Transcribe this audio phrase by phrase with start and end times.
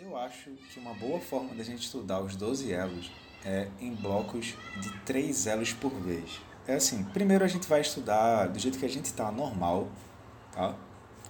[0.00, 3.10] Eu acho que uma boa forma da gente estudar os 12 elos
[3.44, 6.40] é em blocos de 3 elos por vez.
[6.68, 9.88] É assim, primeiro a gente vai estudar do jeito que a gente está, normal,
[10.52, 10.76] tá?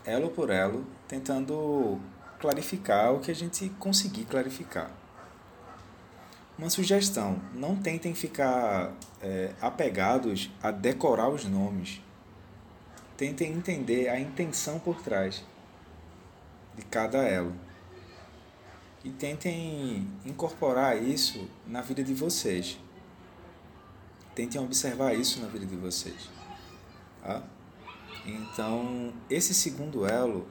[0.05, 1.99] elo por elo, tentando
[2.39, 4.91] clarificar o que a gente conseguir clarificar.
[6.59, 8.93] Uma sugestão: não tentem ficar
[9.23, 12.03] é, apegados a decorar os nomes.
[13.17, 15.43] Tentem entender a intenção por trás
[16.77, 17.68] de cada elo.
[19.05, 22.79] E tentem incorporar isso na vida de vocês.
[24.35, 26.29] Tentem observar isso na vida de vocês.
[27.23, 27.43] Tá?
[28.27, 30.47] Então, esse segundo elo,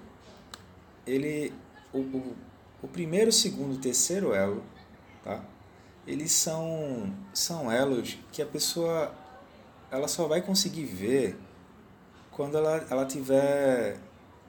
[1.05, 1.53] ele,
[1.93, 2.35] o, o,
[2.83, 4.63] o primeiro, segundo, terceiro elo,
[5.23, 5.43] tá?
[6.07, 9.13] eles são, são elos que a pessoa
[9.91, 11.37] ela só vai conseguir ver
[12.31, 13.99] quando ela, ela tiver,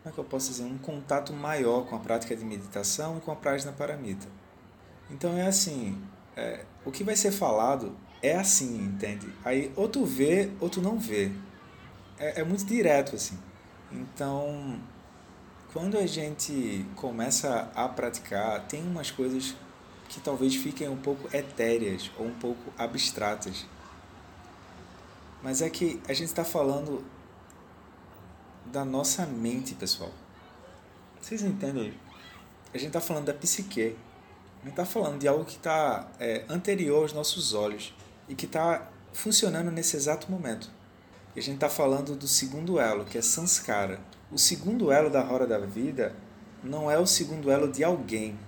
[0.08, 3.20] como é que eu posso dizer, um contato maior com a prática de meditação e
[3.20, 4.26] com a prática paramita.
[5.10, 6.00] Então é assim,
[6.36, 9.28] é, o que vai ser falado é assim, entende?
[9.44, 11.30] Aí ou tu vê ou tu não vê.
[12.18, 13.38] É, é muito direto assim.
[13.92, 14.80] Então,
[15.72, 19.54] quando a gente começa a praticar, tem umas coisas
[20.08, 23.66] que talvez fiquem um pouco etéreas ou um pouco abstratas.
[25.42, 27.04] Mas é que a gente está falando
[28.72, 30.10] da nossa mente, pessoal.
[31.20, 31.92] Vocês entendem?
[32.72, 33.96] A gente está falando da psique.
[34.60, 37.94] A gente está falando de algo que está é, anterior aos nossos olhos
[38.28, 40.70] e que está funcionando nesse exato momento.
[41.34, 44.00] E a gente está falando do segundo elo, que é Sanskara.
[44.30, 46.14] O segundo elo da roda da vida
[46.62, 48.38] não é o segundo elo de alguém,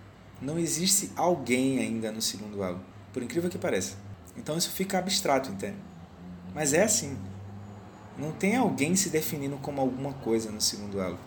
[0.40, 2.80] não existe alguém ainda no segundo elo,
[3.12, 3.96] por incrível que pareça.
[4.36, 5.76] Então isso fica abstrato, entende?
[6.54, 7.16] Mas é assim.
[8.20, 11.18] Não tem alguém se definindo como alguma coisa no segundo elo.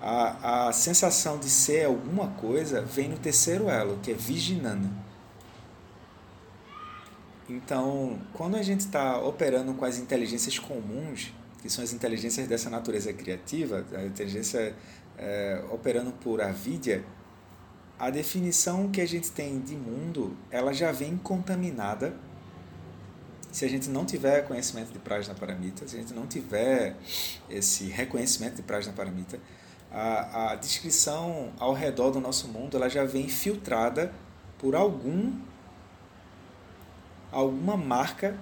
[0.00, 4.90] A, a sensação de ser alguma coisa vem no terceiro elo, que é Vijnana.
[7.48, 12.70] Então, quando a gente está operando com as inteligências comuns, que são as inteligências dessa
[12.70, 14.74] natureza criativa, a inteligência
[15.18, 17.04] é, operando por avidya,
[17.98, 22.14] a definição que a gente tem de mundo, ela já vem contaminada.
[23.52, 26.96] Se a gente não tiver conhecimento de Prajna Paramita, se a gente não tiver
[27.48, 29.38] esse reconhecimento de Prajna Paramita,
[29.90, 34.12] a, a descrição ao redor do nosso mundo, ela já vem filtrada
[34.58, 35.38] por algum
[37.30, 38.36] alguma marca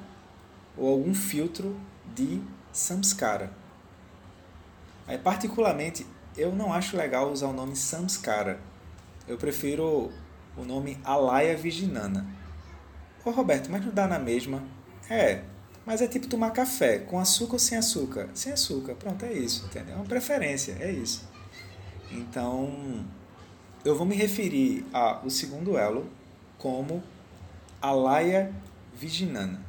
[0.77, 1.79] ou algum filtro
[2.15, 2.41] de
[2.73, 3.53] samskara.
[5.07, 6.07] Aí, particularmente,
[6.37, 8.59] eu não acho legal usar o nome samskara
[9.31, 10.11] eu prefiro
[10.57, 12.27] o nome Alaya Viginana.
[13.25, 14.61] Ô Roberto, mas não dá na mesma?
[15.11, 15.43] É,
[15.85, 18.29] mas é tipo tomar café, com açúcar ou sem açúcar?
[18.33, 19.95] Sem açúcar, pronto, é isso, entendeu?
[19.95, 21.29] É uma preferência, é isso.
[22.13, 23.05] Então,
[23.85, 26.09] eu vou me referir ao segundo elo
[26.59, 27.03] como
[27.83, 28.55] Alaya
[28.95, 29.61] Viginana.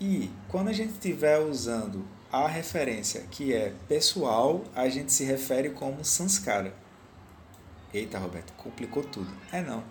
[0.00, 5.70] E quando a gente estiver usando a referência que é pessoal, a gente se refere
[5.70, 6.74] como sanskara.
[7.92, 9.30] Eita, Roberto, complicou tudo.
[9.52, 9.82] É não.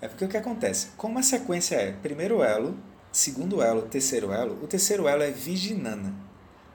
[0.00, 0.88] É porque o que acontece?
[0.96, 2.76] Como a sequência é primeiro elo,
[3.12, 6.14] segundo elo, terceiro elo, o terceiro elo é Vijnana.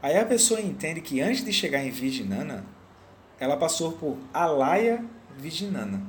[0.01, 2.65] Aí a pessoa entende que antes de chegar em Vijnana,
[3.39, 5.03] ela passou por Alaya
[5.37, 6.01] Vijnana.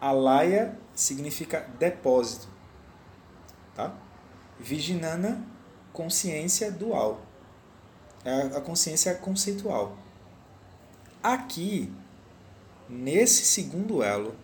[0.00, 2.48] Alaya significa depósito.
[3.74, 3.92] Tá?
[4.60, 5.44] Vijnana,
[5.92, 7.20] consciência dual
[8.24, 9.96] é a consciência conceitual.
[11.22, 11.92] Aqui,
[12.88, 14.34] nesse segundo elo,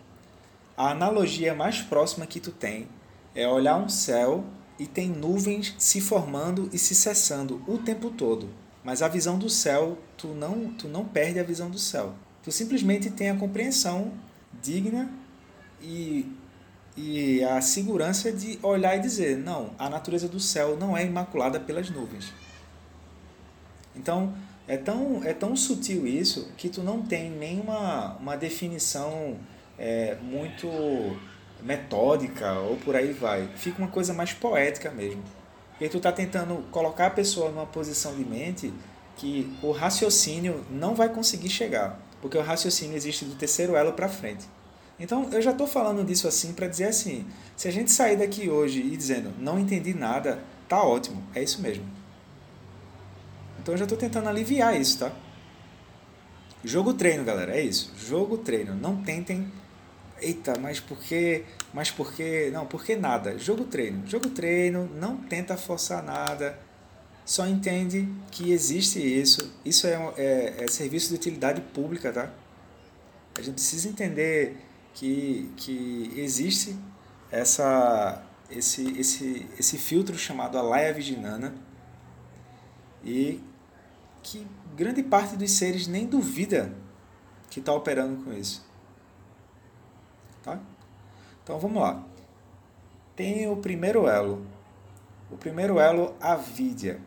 [0.79, 2.87] a analogia mais próxima que tu tem
[3.35, 4.45] é olhar um céu
[4.79, 8.49] e tem nuvens se formando e se cessando o tempo todo.
[8.81, 12.13] Mas a visão do céu, tu não, tu não perde a visão do céu.
[12.41, 14.13] Tu simplesmente tem a compreensão
[14.61, 15.11] digna
[15.81, 16.25] e,
[16.95, 21.59] e a segurança de olhar e dizer: não, a natureza do céu não é imaculada
[21.59, 22.33] pelas nuvens.
[23.93, 24.33] Então,
[24.65, 29.37] é tão, é tão sutil isso que tu não tem nenhuma uma definição
[29.79, 30.67] é, muito
[31.61, 33.49] metódica ou por aí vai.
[33.55, 35.23] Fica uma coisa mais poética mesmo.
[35.79, 38.73] E tu está tentando colocar a pessoa numa posição de mente
[39.15, 44.07] que o raciocínio não vai conseguir chegar, porque o raciocínio existe do terceiro elo para
[44.09, 44.45] frente.
[44.99, 47.25] Então, eu já estou falando disso assim para dizer assim,
[47.55, 51.61] se a gente sair daqui hoje e dizendo não entendi nada, tá ótimo, é isso
[51.61, 51.85] mesmo.
[53.61, 55.11] Então eu já estou tentando aliviar isso, tá?
[56.63, 57.93] Jogo treino, galera, é isso.
[57.97, 58.75] Jogo treino.
[58.75, 59.49] Não tentem.
[60.21, 61.45] Eita, mas por que?
[61.73, 62.49] Mas por que?
[62.51, 63.37] Não, por que nada?
[63.37, 64.05] Jogo treino.
[64.07, 66.59] Jogo treino, não tenta forçar nada.
[67.25, 69.53] Só entende que existe isso.
[69.63, 72.31] Isso é, é, é serviço de utilidade pública, tá?
[73.37, 74.57] A gente precisa entender
[74.93, 76.75] que, que existe
[77.31, 81.53] essa, esse, esse, esse filtro chamado Alaya Viginana
[83.03, 83.41] e
[84.21, 84.45] que
[84.75, 86.73] grande parte dos seres nem duvida
[87.49, 88.67] que está operando com isso.
[90.43, 90.59] Tá?
[91.43, 92.03] Então vamos lá.
[93.15, 94.45] Tem o primeiro elo.
[95.31, 96.99] O primeiro elo, a vidya.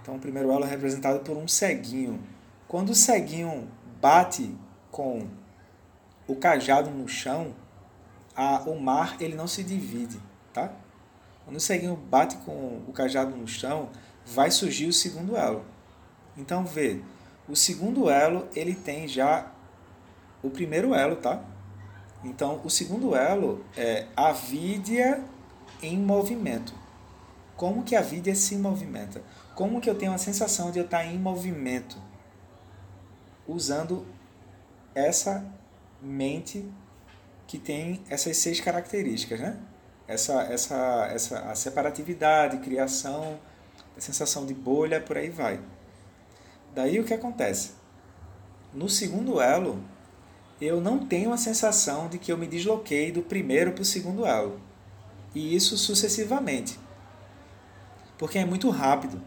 [0.00, 2.20] Então o primeiro elo é representado por um ceguinho.
[2.66, 3.68] Quando o ceguinho
[4.00, 4.54] bate
[4.90, 5.26] com
[6.26, 7.54] o cajado no chão,
[8.34, 10.20] a, o mar ele não se divide,
[10.52, 10.72] tá?
[11.44, 13.90] Quando o ceguinho bate com o cajado no chão,
[14.24, 15.64] vai surgir o segundo elo.
[16.36, 17.00] Então vê,
[17.48, 19.50] o segundo elo ele tem já
[20.42, 21.42] o primeiro elo, tá?
[22.24, 25.22] Então o segundo elo é a vidya
[25.82, 26.74] em movimento.
[27.56, 29.22] Como que a vidya se movimenta?
[29.54, 31.96] Como que eu tenho a sensação de eu estar em movimento?
[33.46, 34.06] Usando
[34.94, 35.44] essa
[36.00, 36.68] mente
[37.46, 39.58] que tem essas seis características, né?
[40.08, 43.38] Essa, essa, essa a separatividade, criação,
[43.96, 45.60] a sensação de bolha, por aí vai.
[46.74, 47.72] Daí o que acontece?
[48.72, 49.82] No segundo elo,
[50.64, 54.24] eu não tenho a sensação de que eu me desloquei do primeiro para o segundo
[54.24, 54.60] elo.
[55.34, 56.78] E isso sucessivamente.
[58.16, 59.20] Porque é muito rápido.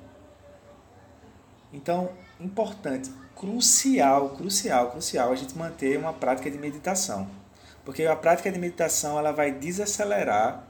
[1.74, 2.10] Então,
[2.40, 7.28] importante, crucial, crucial, crucial a gente manter uma prática de meditação.
[7.84, 10.64] Porque a prática de meditação ela vai desacelerar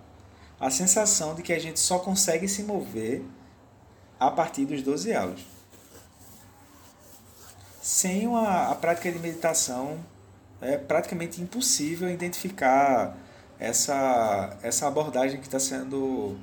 [0.60, 3.24] a sensação de que a gente só consegue se mover
[4.20, 5.46] a partir dos 12 elos.
[7.82, 10.00] Sem uma, a prática de meditação,
[10.62, 13.16] é praticamente impossível identificar
[13.60, 16.38] essa, essa abordagem que está sendo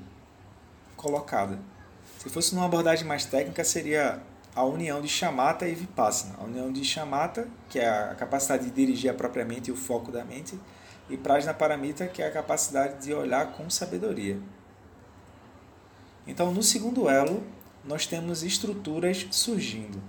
[0.96, 1.58] colocada.
[2.18, 4.22] Se fosse numa abordagem mais técnica, seria
[4.54, 6.36] a união de chamata e vipassana.
[6.38, 9.76] A união de chamata, que é a capacidade de dirigir a própria mente e o
[9.76, 10.58] foco da mente,
[11.10, 14.38] e prajna paramita, que é a capacidade de olhar com sabedoria.
[16.26, 17.42] Então, no segundo elo,
[17.84, 20.00] nós temos estruturas surgindo.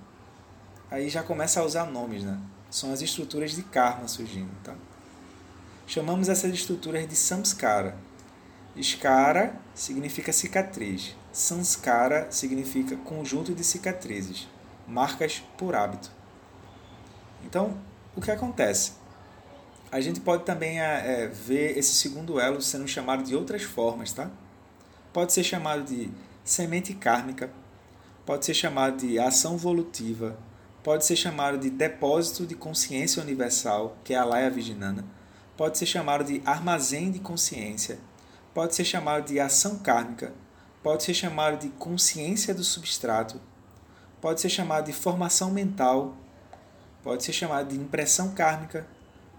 [0.91, 2.39] Aí já começa a usar nomes, né?
[2.73, 4.73] São as estruturas de karma surgindo, tá?
[5.85, 7.95] Chamamos essas estruturas de samskara.
[8.75, 11.15] Skara significa cicatriz.
[11.31, 14.47] Sanskara significa conjunto de cicatrizes,
[14.87, 16.09] marcas por hábito.
[17.45, 17.77] Então,
[18.15, 18.93] o que acontece?
[19.91, 24.31] A gente pode também é, ver esse segundo elo sendo chamado de outras formas, tá?
[25.13, 26.09] Pode ser chamado de
[26.43, 27.51] semente kármica,
[28.25, 30.35] pode ser chamado de ação volutiva,
[30.83, 35.05] pode ser chamado de depósito de consciência universal, que é a Laya Viginana,
[35.55, 37.99] pode ser chamado de armazém de consciência,
[38.53, 40.33] pode ser chamado de ação kármica,
[40.83, 43.39] pode ser chamado de consciência do substrato,
[44.19, 46.17] pode ser chamado de formação mental,
[47.01, 48.85] pode ser chamado de impressão kármica,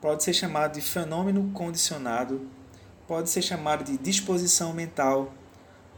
[0.00, 2.49] pode ser chamado de fenômeno condicionado,
[3.06, 5.35] pode ser chamado de disposição mental,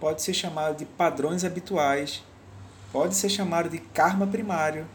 [0.00, 2.24] pode ser chamado de padrões habituais,
[2.92, 4.86] pode ser chamado de karma primário,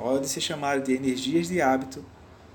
[0.00, 2.02] pode ser chamado de energias de hábito,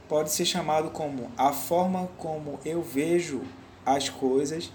[0.10, 3.44] pode ser chamado como a forma como eu vejo
[3.86, 4.74] as coisas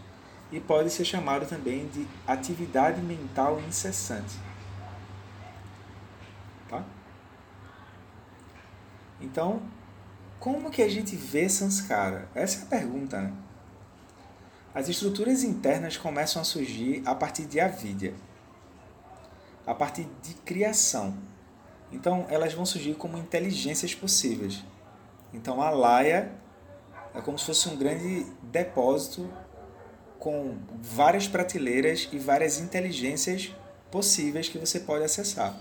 [0.52, 4.38] e pode ser chamado também de atividade mental incessante.
[6.69, 6.84] Tá?
[9.20, 9.61] Então,
[10.38, 12.28] como que a gente vê Sanskara?
[12.37, 13.33] Essa é a pergunta, né?
[14.73, 18.14] As estruturas internas começam a surgir a partir de avidya,
[19.66, 21.18] a partir de criação.
[21.92, 24.64] Então, elas vão surgir como inteligências possíveis.
[25.32, 26.32] Então, a Laya
[27.14, 29.28] é como se fosse um grande depósito
[30.18, 33.54] com várias prateleiras e várias inteligências
[33.90, 35.59] possíveis que você pode acessar.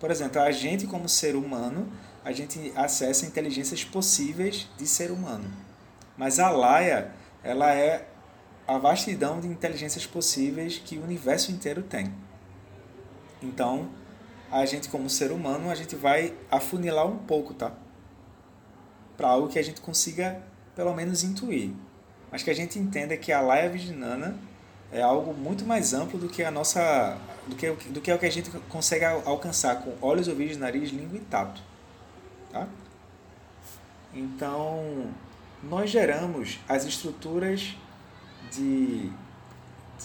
[0.00, 1.90] Por exemplo, a gente como ser humano,
[2.24, 5.50] a gente acessa inteligências possíveis de ser humano.
[6.16, 8.08] Mas a Laia, ela é
[8.66, 12.12] a vastidão de inteligências possíveis que o universo inteiro tem.
[13.42, 13.88] Então,
[14.60, 17.72] a gente como ser humano, a gente vai afunilar um pouco, tá?
[19.16, 20.42] Para algo que a gente consiga
[20.74, 21.72] pelo menos intuir
[22.30, 24.36] mas que a gente entenda que a laia viginana
[24.92, 28.18] é algo muito mais amplo do que a nossa do que do que é o
[28.18, 31.62] que a gente consegue alcançar com olhos, ouvidos, nariz, língua e tato,
[32.52, 32.66] tá?
[34.12, 35.10] Então,
[35.62, 37.76] nós geramos as estruturas
[38.52, 39.10] de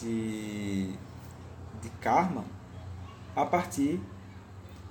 [0.00, 0.94] de
[1.80, 2.44] de karma
[3.34, 4.00] a partir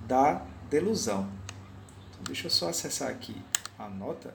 [0.06, 1.28] da delusão.
[2.10, 3.36] Então, deixa eu só acessar aqui
[3.78, 4.34] a nota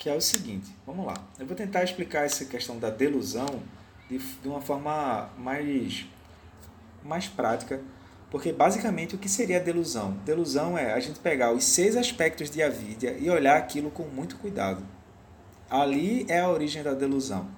[0.00, 1.14] que é o seguinte, vamos lá.
[1.38, 3.62] Eu vou tentar explicar essa questão da delusão
[4.08, 6.06] de, de uma forma mais,
[7.04, 7.80] mais prática,
[8.30, 10.12] Porque basicamente o que seria delusão?
[10.24, 14.36] Delusão é a gente pegar os seis aspectos de avidia e olhar aquilo com muito
[14.36, 14.82] cuidado.
[15.68, 17.48] Ali é a origem da delusão.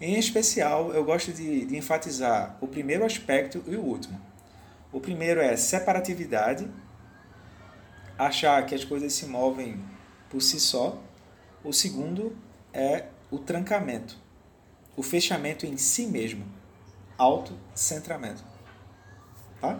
[0.00, 4.20] Em especial, eu gosto de, de enfatizar o primeiro aspecto e o último.
[4.92, 6.68] O primeiro é separatividade,
[8.18, 9.82] achar que as coisas se movem
[10.30, 11.00] por si só.
[11.62, 12.36] O segundo
[12.72, 14.16] é o trancamento,
[14.96, 16.46] o fechamento em si mesmo,
[17.18, 18.42] autocentramento.
[19.60, 19.78] Tá?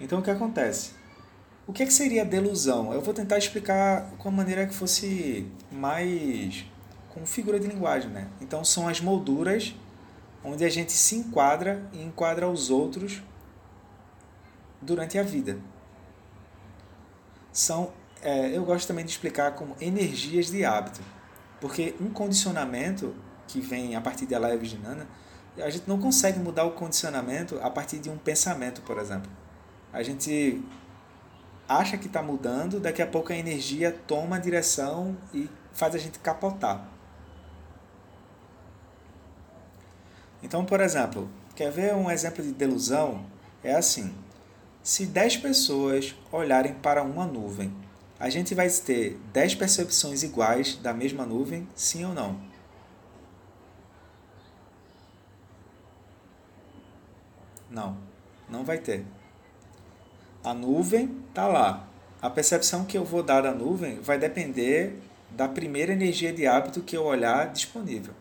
[0.00, 0.92] Então o que acontece?
[1.66, 2.92] O que, é que seria delusão?
[2.92, 6.64] Eu vou tentar explicar com a maneira que fosse mais
[7.10, 8.28] com figura de linguagem, né?
[8.40, 9.74] Então são as molduras
[10.42, 13.22] onde a gente se enquadra e enquadra os outros
[14.82, 15.58] durante a vida.
[17.52, 21.00] São, é, eu gosto também de explicar como energias de hábito,
[21.60, 23.14] porque um condicionamento
[23.46, 25.06] que vem a partir da Laia Viginana,
[25.58, 29.30] a gente não consegue mudar o condicionamento a partir de um pensamento, por exemplo
[29.92, 30.62] a gente
[31.68, 35.98] acha que está mudando, daqui a pouco a energia toma a direção e faz a
[35.98, 36.88] gente capotar.
[40.42, 43.24] Então, por exemplo, quer ver um exemplo de delusão?
[43.62, 44.12] É assim:
[44.82, 47.72] se 10 pessoas olharem para uma nuvem,
[48.18, 52.40] a gente vai ter 10 percepções iguais da mesma nuvem, sim ou não?
[57.70, 57.96] Não,
[58.48, 59.04] não vai ter.
[60.44, 61.88] A nuvem está lá.
[62.20, 66.82] A percepção que eu vou dar da nuvem vai depender da primeira energia de hábito
[66.82, 68.14] que eu olhar disponível.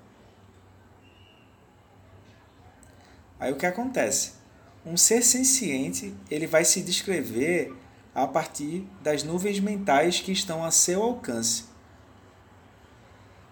[3.40, 4.41] Aí o que acontece?
[4.86, 7.76] Um ser senciente, ele vai se descrever
[8.16, 11.66] a partir das nuvens mentais que estão a seu alcance.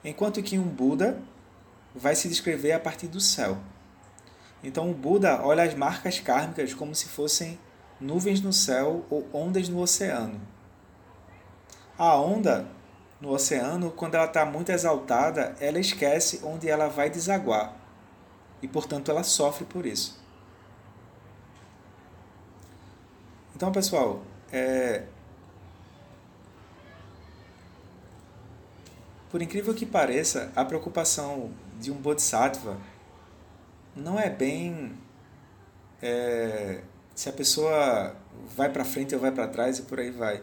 [0.03, 1.21] Enquanto que um Buda
[1.93, 3.57] vai se descrever a partir do céu.
[4.63, 7.59] Então o Buda olha as marcas kármicas como se fossem
[7.99, 10.41] nuvens no céu ou ondas no oceano.
[11.97, 12.67] A onda
[13.21, 17.75] no oceano, quando ela está muito exaltada, ela esquece onde ela vai desaguar
[18.61, 20.18] e, portanto, ela sofre por isso.
[23.59, 24.23] Então, pessoal,
[24.53, 25.03] é...
[29.29, 32.77] por incrível que pareça, a preocupação de um bodhisattva
[33.93, 34.97] não é bem
[36.01, 36.79] é
[37.13, 38.15] se a pessoa
[38.55, 40.41] vai para frente ou vai para trás e por aí vai.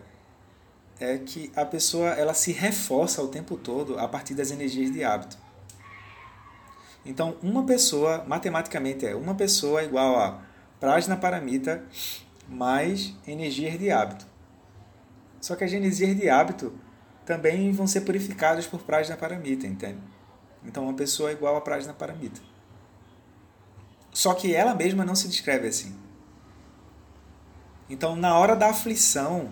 [1.00, 5.02] É que a pessoa ela se reforça o tempo todo a partir das energias de
[5.02, 5.38] hábito.
[7.02, 10.42] Então, uma pessoa, matematicamente é uma pessoa igual a
[10.78, 11.82] prajna paramita
[12.48, 14.26] mais energias de hábito.
[15.40, 16.72] Só que as energias de hábito
[17.24, 19.98] também vão ser purificadas por prajna paramita, entende?
[20.64, 22.40] Então, uma pessoa é igual a prajna paramita.
[24.12, 25.94] Só que ela mesma não se descreve assim.
[27.88, 29.50] Então, na hora da aflição,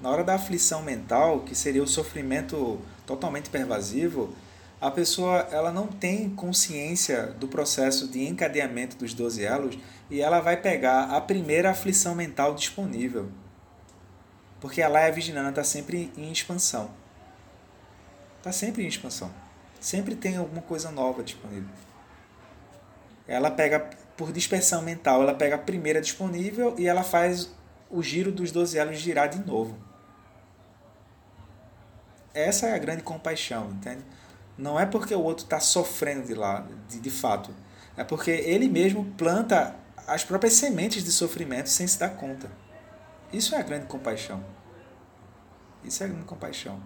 [0.00, 4.34] na hora da aflição mental, que seria o sofrimento totalmente pervasivo,
[4.80, 10.40] a pessoa ela não tem consciência do processo de encadeamento dos 12 elos e ela
[10.40, 13.28] vai pegar a primeira aflição mental disponível.
[14.58, 16.90] Porque a Laia Viginana está sempre em expansão.
[18.38, 19.30] Está sempre em expansão.
[19.78, 21.68] Sempre tem alguma coisa nova disponível.
[23.28, 23.80] Ela pega,
[24.16, 27.50] por dispersão mental, ela pega a primeira disponível e ela faz
[27.90, 29.76] o giro dos 12 elos girar de novo.
[32.32, 34.04] Essa é a grande compaixão, entende?
[34.60, 37.50] Não é porque o outro está sofrendo de lá, de, de fato.
[37.96, 39.74] É porque ele mesmo planta
[40.06, 42.50] as próprias sementes de sofrimento sem se dar conta.
[43.32, 44.44] Isso é a grande compaixão.
[45.82, 46.78] Isso é a grande compaixão.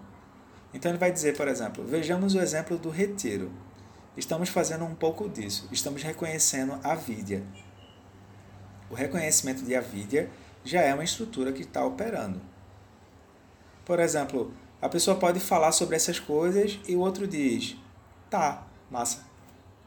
[0.73, 3.51] Então ele vai dizer, por exemplo, vejamos o exemplo do retiro.
[4.15, 5.67] Estamos fazendo um pouco disso.
[5.69, 7.43] Estamos reconhecendo a vidya.
[8.89, 10.29] O reconhecimento de avidya
[10.63, 12.39] já é uma estrutura que está operando.
[13.83, 17.75] Por exemplo, a pessoa pode falar sobre essas coisas e o outro diz:
[18.29, 19.23] tá, massa,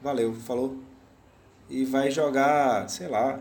[0.01, 0.77] valeu, falou.
[1.69, 3.39] E vai jogar, sei lá,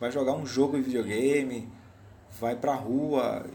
[0.00, 1.70] vai jogar um jogo de videogame,
[2.40, 3.46] vai pra rua.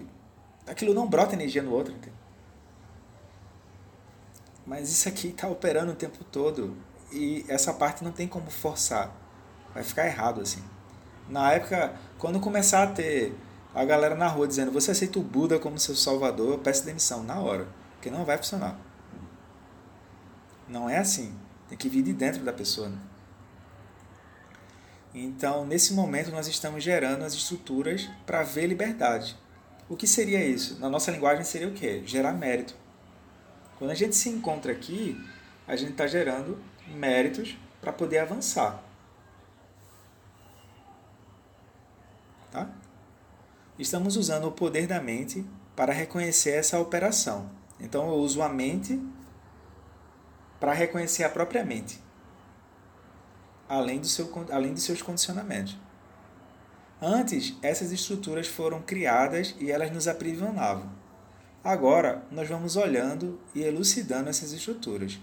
[0.68, 1.94] Aquilo não brota energia no outro.
[1.94, 2.16] Entende?
[4.66, 6.78] Mas isso aqui está operando o tempo todo
[7.12, 9.12] e essa parte não tem como forçar.
[9.74, 10.64] Vai ficar errado assim.
[11.28, 13.36] Na época, quando começar a ter
[13.74, 17.24] a galera na rua dizendo você aceita o Buda como seu salvador, eu peço demissão
[17.24, 18.80] na hora, porque não vai funcionar.
[20.68, 21.34] Não é assim.
[21.68, 22.90] Tem que vir de dentro da pessoa.
[22.90, 22.98] Né?
[25.14, 29.36] Então, nesse momento, nós estamos gerando as estruturas para ver liberdade.
[29.88, 30.80] O que seria isso?
[30.80, 32.04] Na nossa linguagem seria o quê?
[32.06, 32.76] Gerar mérito.
[33.78, 35.20] Quando a gente se encontra aqui,
[35.68, 38.84] a gente está gerando méritos para poder avançar.
[43.80, 45.46] Estamos usando o poder da mente
[45.76, 47.50] para reconhecer essa operação.
[47.80, 49.02] Então eu uso a mente
[50.60, 52.04] para reconhecer a própria mente,
[53.68, 55.78] além, do seu, além de seus condicionamentos.
[57.02, 60.92] Antes, essas estruturas foram criadas e elas nos aprisionavam.
[61.64, 65.18] Agora, nós vamos olhando e elucidando essas estruturas,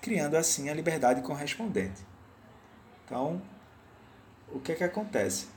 [0.00, 2.06] criando assim a liberdade correspondente.
[3.04, 3.42] Então,
[4.52, 5.48] o que é que acontece?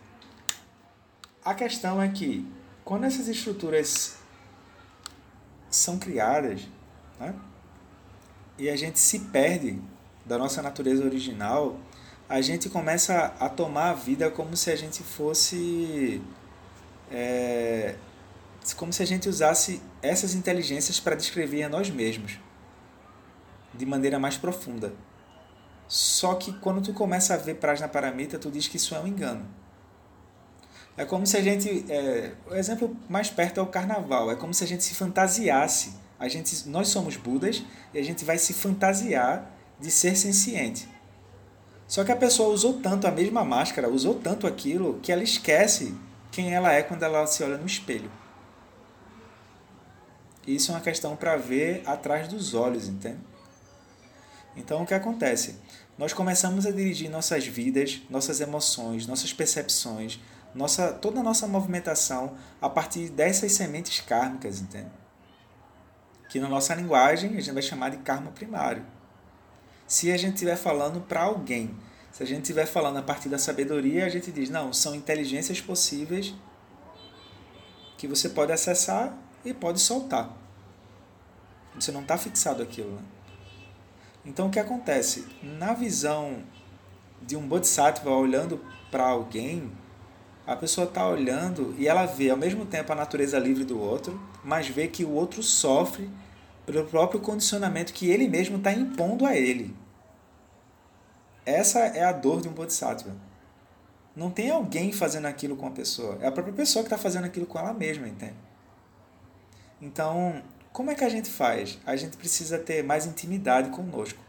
[1.44, 2.46] A questão é que,
[2.84, 4.18] quando essas estruturas
[5.70, 6.68] são criadas,
[7.20, 7.34] né,
[8.58, 9.82] e a gente se perde
[10.26, 11.80] da nossa natureza original,
[12.28, 16.22] a gente começa a tomar a vida como se a gente fosse.
[17.10, 17.96] É,
[18.76, 22.38] como se a gente usasse essas inteligências para descrever a nós mesmos
[23.74, 24.94] de maneira mais profunda.
[25.88, 29.08] Só que quando tu começa a ver Prajna Paramita, tu diz que isso é um
[29.08, 29.48] engano.
[30.98, 31.86] É como se a gente.
[31.90, 34.32] É, o exemplo mais perto é o carnaval.
[34.32, 35.94] É como se a gente se fantasiasse.
[36.20, 40.88] A gente, nós somos Budas e a gente vai se fantasiar de ser senciente.
[41.88, 45.96] Só que a pessoa usou tanto a mesma máscara, usou tanto aquilo, que ela esquece
[46.32, 48.12] quem ela é quando ela se olha no espelho.
[50.46, 53.20] Isso é uma questão para ver atrás dos olhos, entende?
[54.56, 55.56] Então o que acontece?
[55.98, 60.20] Nós começamos a dirigir nossas vidas, nossas emoções, nossas percepções,
[60.54, 64.92] nossa, toda a nossa movimentação a partir dessas sementes kármicas, entende?
[66.30, 68.86] Que na nossa linguagem a gente vai chamar de karma primário
[69.88, 71.76] se a gente estiver falando para alguém.
[72.12, 75.60] Se a gente estiver falando a partir da sabedoria, a gente diz, não, são inteligências
[75.60, 76.34] possíveis
[77.98, 80.32] que você pode acessar e pode soltar.
[81.74, 82.92] Você não está fixado aquilo.
[82.92, 83.02] Né?
[84.26, 85.28] Então o que acontece?
[85.42, 86.44] Na visão
[87.22, 89.72] de um Bodhisattva olhando para alguém,
[90.50, 94.20] a pessoa está olhando e ela vê ao mesmo tempo a natureza livre do outro,
[94.44, 96.10] mas vê que o outro sofre
[96.66, 99.76] pelo próprio condicionamento que ele mesmo está impondo a ele.
[101.46, 103.16] Essa é a dor de um bodhisattva.
[104.16, 106.18] Não tem alguém fazendo aquilo com a pessoa.
[106.20, 108.34] É a própria pessoa que está fazendo aquilo com ela mesma, entende?
[109.80, 110.42] Então,
[110.74, 111.78] como é que a gente faz?
[111.86, 114.20] A gente precisa ter mais intimidade conosco.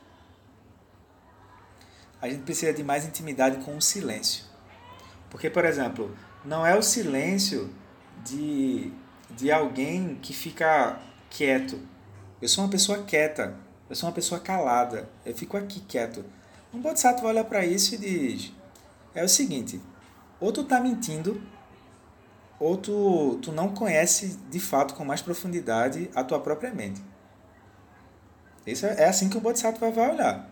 [2.21, 4.50] A gente precisa de mais intimidade com o silêncio.
[5.31, 6.15] Porque, por exemplo,
[6.45, 7.71] não é o silêncio
[8.25, 8.93] de,
[9.31, 10.99] de alguém que fica
[11.31, 11.81] quieto
[12.41, 13.55] eu sou uma pessoa quieta.
[13.89, 15.09] Eu sou uma pessoa calada.
[15.27, 16.25] Eu fico aqui quieto.
[16.73, 18.53] Um bodhisattva olha para isso e diz:
[19.15, 19.81] é o seguinte,
[20.41, 21.43] ou tu tá mentindo,
[22.59, 27.03] ou tu, tu não conhece de fato com mais profundidade a tua própria mente.
[28.67, 30.49] Isso é, é assim que o bodhisattva vai olhar.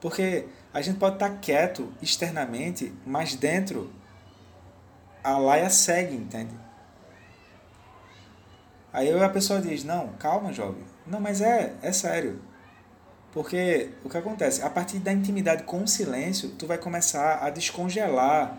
[0.00, 3.90] Porque a gente pode estar tá quieto externamente, mas dentro
[5.22, 6.54] a laia segue, entende?
[8.92, 10.84] Aí a pessoa diz: Não, calma, jovem.
[11.06, 12.40] Não, mas é, é sério.
[13.32, 14.62] Porque o que acontece?
[14.62, 18.58] A partir da intimidade com o silêncio, tu vai começar a descongelar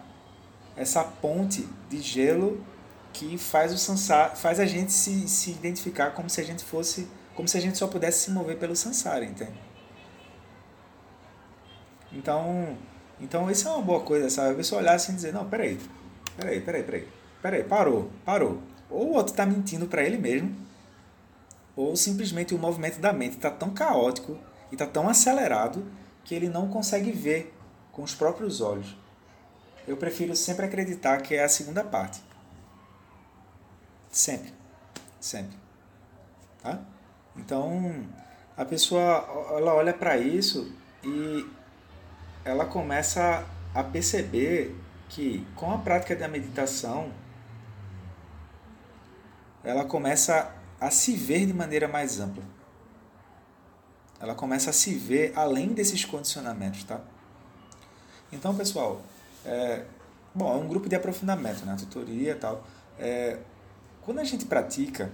[0.76, 2.66] essa ponte de gelo
[3.14, 7.08] que faz o sansara, faz a gente se, se identificar como se a gente fosse,
[7.36, 9.54] como se a gente só pudesse se mover pelo sansara, entende?
[12.12, 12.76] Então,
[13.22, 14.54] então isso é uma boa coisa, sabe?
[14.54, 15.80] A pessoa olhar assim e dizer, não, peraí,
[16.38, 17.08] peraí, peraí, peraí,
[17.42, 18.62] peraí, parou, parou.
[18.90, 20.56] Ou o outro está mentindo para ele mesmo,
[21.76, 24.38] ou simplesmente o movimento da mente está tão caótico
[24.72, 25.86] e está tão acelerado
[26.24, 27.54] que ele não consegue ver
[27.92, 28.96] com os próprios olhos.
[29.88, 32.22] Eu prefiro sempre acreditar que é a segunda parte.
[34.10, 34.54] Sempre.
[35.20, 35.58] Sempre.
[36.62, 36.80] Tá?
[37.36, 38.06] Então,
[38.56, 40.72] a pessoa ela olha para isso
[41.04, 41.46] e
[42.46, 44.76] ela começa a perceber
[45.14, 47.12] que com a prática da meditação
[49.64, 52.44] ela começa a se ver de maneira mais ampla.
[54.20, 57.00] Ela começa a se ver além desses condicionamentos, tá?
[58.32, 59.02] Então, pessoal,
[59.46, 59.86] é,
[60.34, 61.76] bom, é um grupo de aprofundamento, né?
[61.78, 62.66] Tutoria e tal.
[62.98, 63.38] É,
[64.02, 65.12] quando a gente pratica,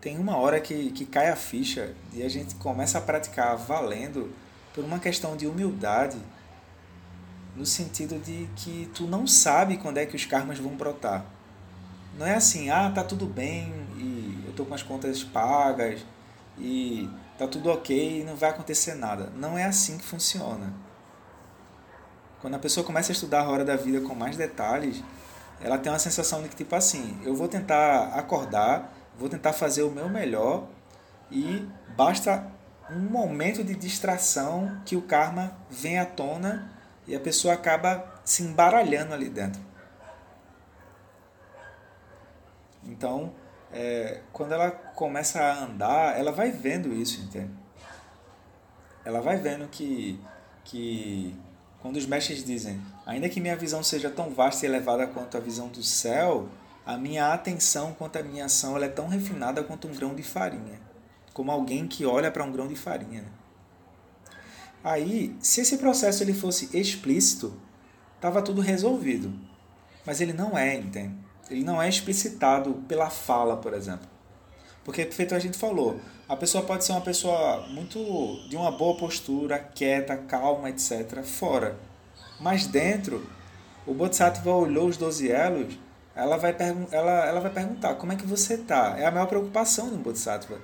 [0.00, 4.32] tem uma hora que, que cai a ficha e a gente começa a praticar valendo
[4.72, 6.18] por uma questão de humildade,
[7.60, 11.26] no sentido de que tu não sabe quando é que os karmas vão brotar.
[12.18, 16.00] Não é assim, ah, tá tudo bem e eu tô com as contas pagas
[16.58, 17.06] e
[17.38, 19.30] tá tudo ok e não vai acontecer nada.
[19.36, 20.72] Não é assim que funciona.
[22.40, 25.04] Quando a pessoa começa a estudar a hora da vida com mais detalhes,
[25.60, 29.82] ela tem uma sensação de que, tipo assim, eu vou tentar acordar, vou tentar fazer
[29.82, 30.66] o meu melhor
[31.30, 32.50] e basta
[32.90, 36.79] um momento de distração que o karma vem à tona
[37.10, 39.60] e a pessoa acaba se embaralhando ali dentro.
[42.84, 43.34] Então,
[43.72, 47.50] é, quando ela começa a andar, ela vai vendo isso, entende?
[49.04, 50.20] Ela vai vendo que,
[50.62, 51.36] que
[51.80, 55.40] quando os mestres dizem, ainda que minha visão seja tão vasta e elevada quanto a
[55.40, 56.48] visão do céu,
[56.86, 60.22] a minha atenção quanto a minha ação ela é tão refinada quanto um grão de
[60.22, 60.80] farinha.
[61.34, 63.22] Como alguém que olha para um grão de farinha.
[63.22, 63.28] Né?
[64.82, 67.52] Aí, se esse processo ele fosse explícito,
[68.16, 69.32] estava tudo resolvido.
[70.06, 71.14] Mas ele não é, entende?
[71.50, 74.08] Ele não é explicitado pela fala, por exemplo.
[74.84, 77.98] Porque, feito a gente falou, a pessoa pode ser uma pessoa muito
[78.48, 81.76] de uma boa postura, quieta, calma, etc., fora.
[82.40, 83.26] Mas dentro,
[83.86, 85.78] o Bodhisattva olhou os 12 elos,
[86.14, 86.56] ela vai,
[86.90, 88.94] ela, ela vai perguntar como é que você tá.
[88.98, 90.58] É a maior preocupação do Bodhisattva.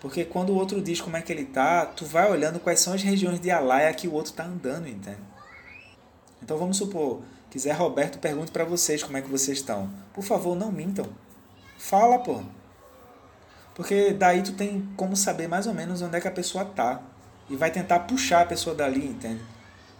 [0.00, 2.94] Porque quando o outro diz como é que ele tá, tu vai olhando quais são
[2.94, 5.20] as regiões de Alaya que o outro tá andando, entende?
[6.42, 7.20] Então vamos supor
[7.58, 9.90] Zé Roberto pergunte para vocês como é que vocês estão.
[10.12, 11.06] Por favor, não mintam.
[11.78, 12.42] Fala, pô.
[13.74, 17.00] Porque daí tu tem como saber mais ou menos onde é que a pessoa tá.
[17.48, 19.42] E vai tentar puxar a pessoa dali, entende?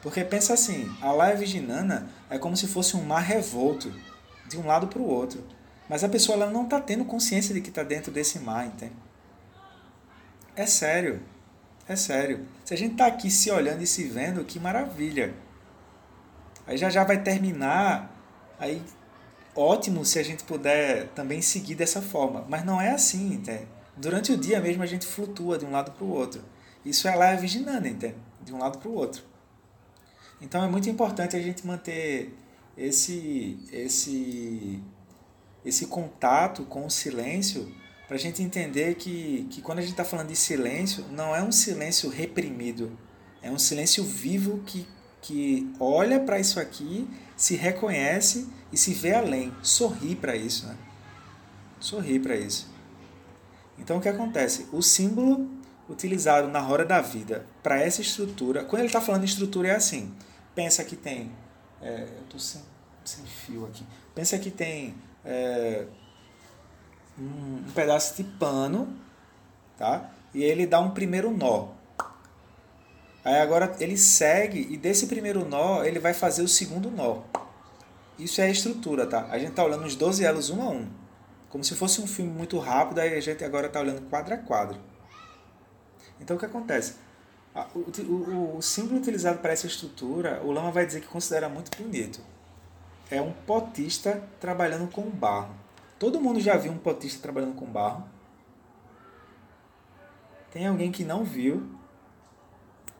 [0.02, 3.92] Porque pensa assim, a Laia Viginana é como se fosse um mar revolto,
[4.48, 5.44] de um lado para o outro.
[5.88, 8.92] Mas a pessoa ela não está tendo consciência de que está dentro desse mar, entende?
[10.60, 11.22] É sério.
[11.88, 12.46] É sério.
[12.66, 15.34] Se a gente está aqui se olhando e se vendo, que maravilha.
[16.66, 18.14] Aí já já vai terminar.
[18.58, 18.82] Aí
[19.56, 22.44] ótimo se a gente puder também seguir dessa forma.
[22.46, 23.66] Mas não é assim, entende?
[23.96, 26.44] Durante o dia mesmo a gente flutua de um lado para o outro.
[26.84, 28.16] Isso é lá vigiando, entende?
[28.42, 29.22] De um lado para o outro.
[30.42, 32.36] Então é muito importante a gente manter
[32.76, 34.82] esse, esse,
[35.64, 37.74] esse contato com o silêncio
[38.10, 41.40] para a gente entender que, que quando a gente está falando de silêncio, não é
[41.44, 42.98] um silêncio reprimido,
[43.40, 44.84] é um silêncio vivo que,
[45.22, 50.66] que olha para isso aqui, se reconhece e se vê além, sorri para isso.
[50.66, 50.76] Né?
[51.78, 52.68] Sorri para isso.
[53.78, 54.66] Então o que acontece?
[54.72, 55.48] O símbolo
[55.88, 60.12] utilizado na roda da vida para essa estrutura, quando ele está falando estrutura é assim,
[60.52, 61.30] pensa que tem,
[61.80, 62.62] é, eu estou sem,
[63.04, 65.86] sem fio aqui, pensa que tem é,
[67.20, 68.96] um, um pedaço de pano,
[69.76, 70.10] tá?
[70.34, 71.68] E ele dá um primeiro nó.
[73.24, 77.18] Aí agora ele segue e desse primeiro nó ele vai fazer o segundo nó.
[78.18, 79.26] Isso é a estrutura, tá?
[79.30, 80.88] A gente tá olhando os 12 elos um a um.
[81.48, 84.38] Como se fosse um filme muito rápido, aí a gente agora tá olhando quadro a
[84.38, 84.78] quadro.
[86.20, 86.94] Então o que acontece?
[87.74, 91.76] O, o, o símbolo utilizado para essa estrutura, o Lama vai dizer que considera muito
[91.76, 92.20] bonito.
[93.10, 95.54] É um potista trabalhando com barro.
[96.00, 98.08] Todo mundo já viu um potista trabalhando com barro?
[100.50, 101.62] Tem alguém que não viu?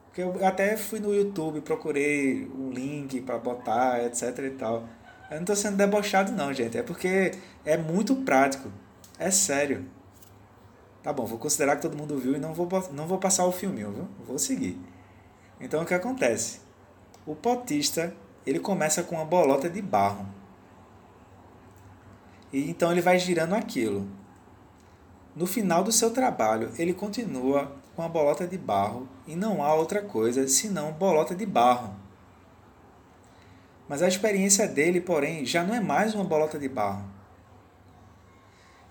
[0.05, 4.87] Porque eu até fui no YouTube, procurei um link para botar, etc e tal.
[5.31, 6.77] Eu não estou sendo debochado não, gente.
[6.77, 7.33] É porque
[7.65, 8.71] é muito prático.
[9.19, 9.87] É sério.
[11.03, 13.53] Tá bom, vou considerar que todo mundo viu e não vou, não vou passar o
[13.53, 14.09] filminho, viu?
[14.27, 14.79] Vou seguir.
[15.59, 16.61] Então o que acontece?
[17.25, 20.40] O potista, ele começa com uma bolota de barro.
[22.53, 24.07] E então ele vai girando aquilo.
[25.35, 29.75] No final do seu trabalho, ele continua com a bolota de barro e não há
[29.75, 31.95] outra coisa senão bolota de barro.
[33.89, 37.21] Mas a experiência dele, porém, já não é mais uma bolota de barro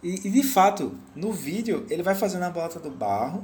[0.01, 3.43] e, e, de fato, no vídeo, ele vai fazendo a bolota do barro.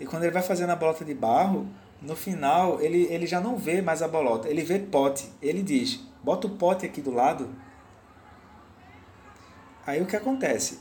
[0.00, 1.66] E quando ele vai fazendo a bolota de barro,
[2.00, 5.30] no final ele, ele já não vê mais a bolota, ele vê pote.
[5.42, 7.48] Ele diz: bota o pote aqui do lado.
[9.88, 10.80] Aí o que acontece?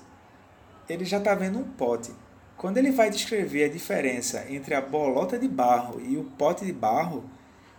[0.90, 2.12] Ele já está vendo um pote.
[2.58, 6.74] Quando ele vai descrever a diferença entre a bolota de barro e o pote de
[6.74, 7.24] barro,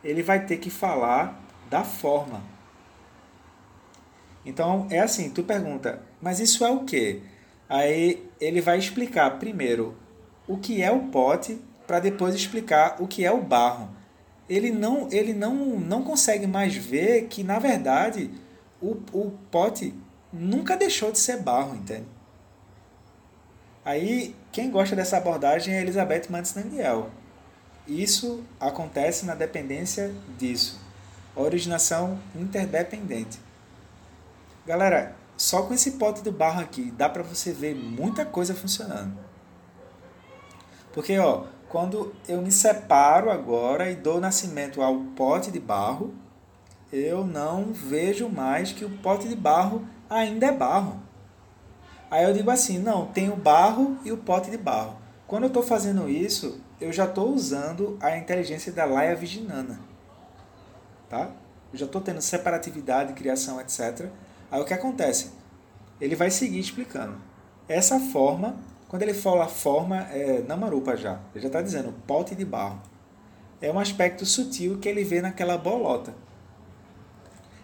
[0.03, 1.39] ele vai ter que falar
[1.69, 2.41] da forma.
[4.43, 7.21] Então é assim, tu pergunta, mas isso é o que?
[7.69, 9.99] Aí ele vai explicar primeiro
[10.47, 13.91] o que é o pote para depois explicar o que é o barro.
[14.49, 18.31] Ele não, ele não, não consegue mais ver que na verdade
[18.81, 19.93] o, o pote
[20.33, 22.07] nunca deixou de ser barro, entende?
[23.85, 27.11] Aí quem gosta dessa abordagem é Elizabeth Mantis Nandiel.
[27.87, 30.79] Isso acontece na dependência disso.
[31.35, 33.41] Originação interdependente.
[34.67, 39.17] Galera, só com esse pote do barro aqui dá para você ver muita coisa funcionando.
[40.93, 46.13] Porque, ó, quando eu me separo agora e dou nascimento ao pote de barro,
[46.93, 51.01] eu não vejo mais que o pote de barro ainda é barro.
[52.11, 54.97] Aí eu digo assim, não, tem o barro e o pote de barro.
[55.27, 59.79] Quando eu estou fazendo isso, eu já estou usando a inteligência da Laia Viginana.
[61.09, 61.31] Tá?
[61.73, 64.07] Eu já estou tendo separatividade, criação, etc.
[64.51, 65.39] Aí o que acontece?
[66.01, 67.17] ele vai seguir explicando.
[67.69, 68.57] Essa forma,
[68.89, 71.21] quando ele fala forma, é namarupa já.
[71.35, 72.81] Ele já está dizendo pote de barro.
[73.61, 76.15] É um aspecto sutil que ele vê naquela bolota.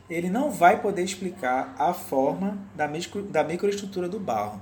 [0.08, 4.60] Ele não vai poder explicar a forma da, micro, da microestrutura do barro.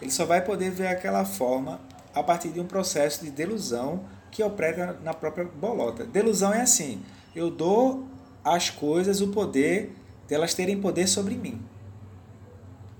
[0.00, 1.80] Ele só vai poder ver aquela forma
[2.14, 6.04] a partir de um processo de delusão que opera na própria bolota.
[6.04, 7.02] Delusão é assim:
[7.34, 8.06] eu dou
[8.44, 9.94] às coisas o poder
[10.28, 11.60] delas terem poder sobre mim.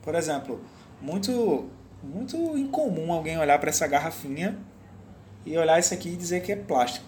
[0.02, 0.61] Por exemplo,
[1.00, 1.68] muito
[2.02, 4.57] muito incomum alguém olhar para essa garrafinha
[5.44, 7.04] e olhar isso aqui e dizer que é plástico.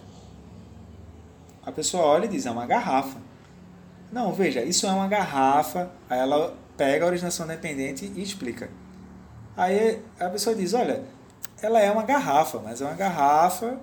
[1.64, 3.18] A pessoa olha e diz, é uma garrafa.
[4.12, 5.90] Não, veja, isso é uma garrafa.
[6.08, 8.70] Aí ela pega a originação dependente e explica.
[9.56, 11.02] Aí a pessoa diz, olha,
[11.62, 13.78] ela é uma garrafa, mas é uma garrafa,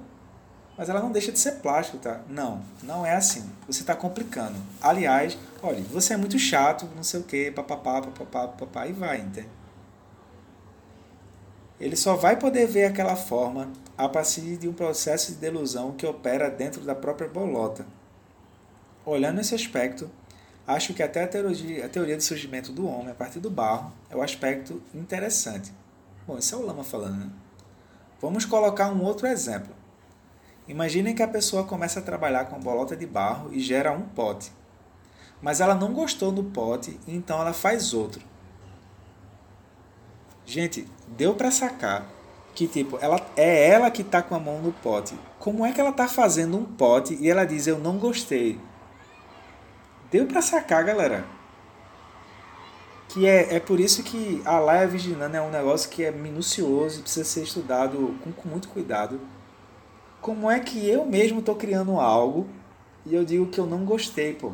[0.78, 2.22] mas ela não deixa de ser plástico, tá?
[2.28, 3.50] Não, não é assim.
[3.68, 4.56] Você está complicando.
[4.82, 9.20] Aliás, olha, você é muito chato, não sei o que, papapá, papapá, papapá, e vai,
[9.20, 9.50] entende?
[11.80, 16.06] Ele só vai poder ver aquela forma a partir de um processo de delusão que
[16.06, 17.86] opera dentro da própria bolota.
[19.08, 20.12] Olhando esse aspecto,
[20.68, 23.94] acho que até a teoria, a teoria do surgimento do homem a partir do barro
[24.10, 25.72] é um aspecto interessante.
[26.28, 27.30] Bom, isso é o Lama falando, né?
[28.20, 29.74] Vamos colocar um outro exemplo.
[30.68, 34.52] Imaginem que a pessoa começa a trabalhar com bolota de barro e gera um pote.
[35.42, 38.22] Mas ela não gostou do pote, então ela faz outro.
[40.46, 42.06] Gente, deu para sacar
[42.54, 45.18] que tipo, ela é ela que tá com a mão no pote.
[45.40, 48.60] Como é que ela tá fazendo um pote e ela diz eu não gostei?
[50.10, 51.26] Deu para sacar, galera.
[53.10, 57.00] Que é, é por isso que a laia vigilando é um negócio que é minucioso
[57.00, 59.20] e precisa ser estudado com, com muito cuidado.
[60.22, 62.48] Como é que eu mesmo tô criando algo
[63.06, 64.54] e eu digo que eu não gostei, pô?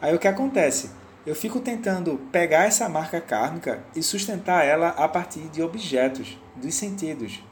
[0.00, 0.90] Aí o que acontece?
[1.26, 6.74] Eu fico tentando pegar essa marca kármica e sustentar ela a partir de objetos, dos
[6.74, 7.42] sentidos.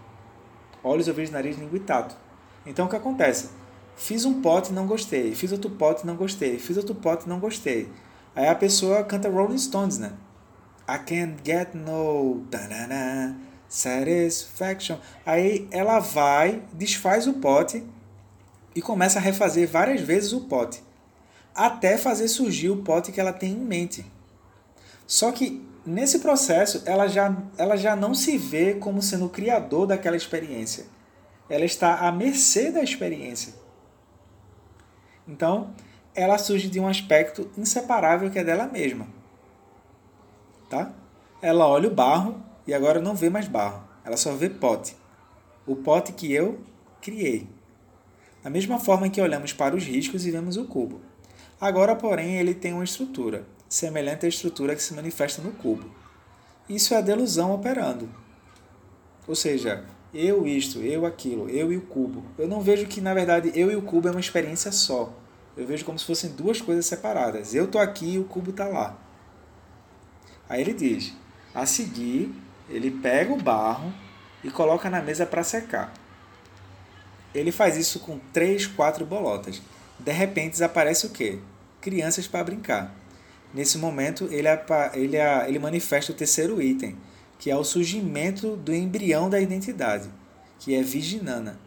[0.87, 2.17] Olhos, ouvidos, nariz, língua e tato.
[2.65, 3.51] Então o que acontece?
[3.97, 7.91] Fiz um pote não gostei, fiz outro pote não gostei, fiz outro pote não gostei.
[8.37, 10.13] Aí a pessoa canta Rolling Stones, né?
[10.89, 13.37] I can't get no tanana,
[13.69, 14.99] satisfaction.
[15.25, 17.83] Aí ela vai, desfaz o pote
[18.73, 20.87] e começa a refazer várias vezes o pote
[21.53, 24.07] até fazer surgir o pote que ela tem em mente.
[25.05, 29.87] Só que nesse processo ela já, ela já não se vê como sendo o criador
[29.87, 30.87] daquela experiência.
[31.49, 33.55] Ela está à mercê da experiência.
[35.27, 35.73] Então,
[36.15, 39.07] ela surge de um aspecto inseparável que é dela mesma.
[40.69, 40.93] Tá?
[41.41, 43.85] Ela olha o barro e agora não vê mais barro.
[44.05, 44.97] Ela só vê pote.
[45.67, 46.61] O pote que eu
[47.01, 47.49] criei.
[48.43, 51.01] Da mesma forma que olhamos para os riscos e vemos o cubo.
[51.61, 55.91] Agora, porém, ele tem uma estrutura, semelhante à estrutura que se manifesta no cubo.
[56.69, 58.09] Isso é a delusão operando.
[59.27, 62.25] Ou seja, eu isto, eu aquilo, eu e o cubo.
[62.39, 65.13] Eu não vejo que, na verdade, eu e o cubo é uma experiência só.
[65.57, 67.55] Eu vejo como se fossem duas coisas separadas.
[67.55, 68.99] Eu estou aqui e o cubo está lá.
[70.49, 71.13] Aí ele diz:
[71.55, 72.35] a seguir,
[72.69, 73.93] ele pega o barro
[74.45, 75.93] e coloca na mesa para secar.
[77.35, 79.61] Ele faz isso com três, quatro bolotas.
[79.99, 81.39] De repente aparece o quê?
[81.81, 82.95] Crianças para brincar.
[83.57, 84.49] Nesse momento, ele,
[84.93, 86.95] ele, ele manifesta o terceiro item,
[87.39, 90.11] que é o surgimento do embrião da identidade,
[90.59, 91.59] que é Viginana.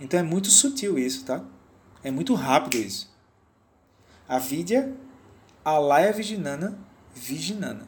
[0.00, 1.44] Então é muito sutil isso, tá?
[2.02, 3.14] É muito rápido isso.
[4.26, 4.94] A Vidya,
[5.62, 6.78] Alaya Viginana,
[7.14, 7.86] Viginana.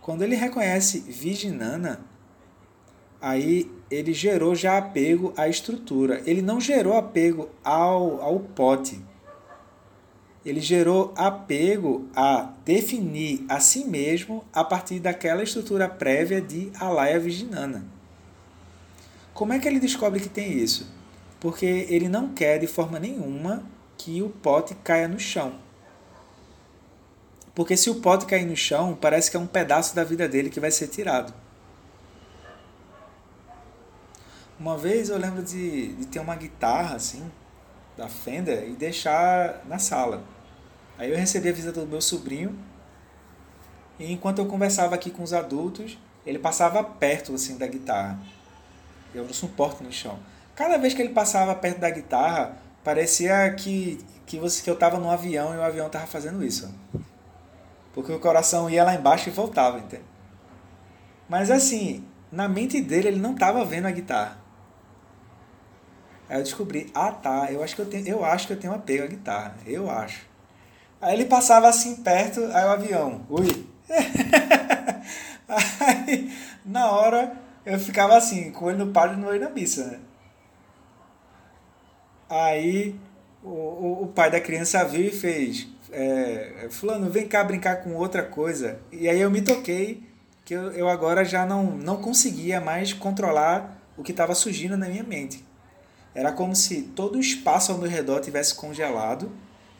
[0.00, 2.00] Quando ele reconhece Viginana,
[3.20, 6.20] aí ele gerou já apego à estrutura.
[6.26, 9.00] Ele não gerou apego ao, ao pote.
[10.46, 17.18] Ele gerou apego a definir a si mesmo a partir daquela estrutura prévia de Alaya
[17.18, 17.84] Viginana.
[19.34, 20.88] Como é que ele descobre que tem isso?
[21.40, 23.64] Porque ele não quer de forma nenhuma
[23.98, 25.52] que o pote caia no chão.
[27.52, 30.48] Porque se o pote cair no chão, parece que é um pedaço da vida dele
[30.48, 31.34] que vai ser tirado.
[34.60, 37.28] Uma vez eu lembro de, de ter uma guitarra assim,
[37.96, 40.35] da Fender, e deixar na sala.
[40.98, 42.58] Aí eu recebi a visita do meu sobrinho,
[43.98, 48.18] e enquanto eu conversava aqui com os adultos, ele passava perto assim da guitarra.
[49.14, 50.18] Eu não suporto no chão.
[50.54, 54.98] Cada vez que ele passava perto da guitarra, parecia que, que, você, que eu estava
[54.98, 56.72] num avião e o avião estava fazendo isso.
[57.94, 60.04] Porque o coração ia lá embaixo e voltava, entende?
[61.28, 64.38] Mas assim, na mente dele ele não estava vendo a guitarra.
[66.28, 68.74] Aí eu descobri, ah tá, eu acho que eu tenho, eu acho que eu tenho
[68.74, 70.26] apego à guitarra, eu acho.
[71.06, 73.64] Aí ele passava assim perto, aí o avião, ui.
[75.46, 76.32] aí,
[76.64, 77.32] na hora,
[77.64, 80.00] eu ficava assim, com o olho no padre e no olho na missa, né?
[82.28, 82.98] Aí
[83.40, 87.94] o, o, o pai da criança viu e fez, é, fulano, vem cá brincar com
[87.94, 88.80] outra coisa.
[88.90, 90.02] E aí eu me toquei
[90.44, 94.88] que eu, eu agora já não, não conseguia mais controlar o que estava surgindo na
[94.88, 95.46] minha mente.
[96.12, 99.30] Era como se todo o espaço ao meu redor tivesse congelado,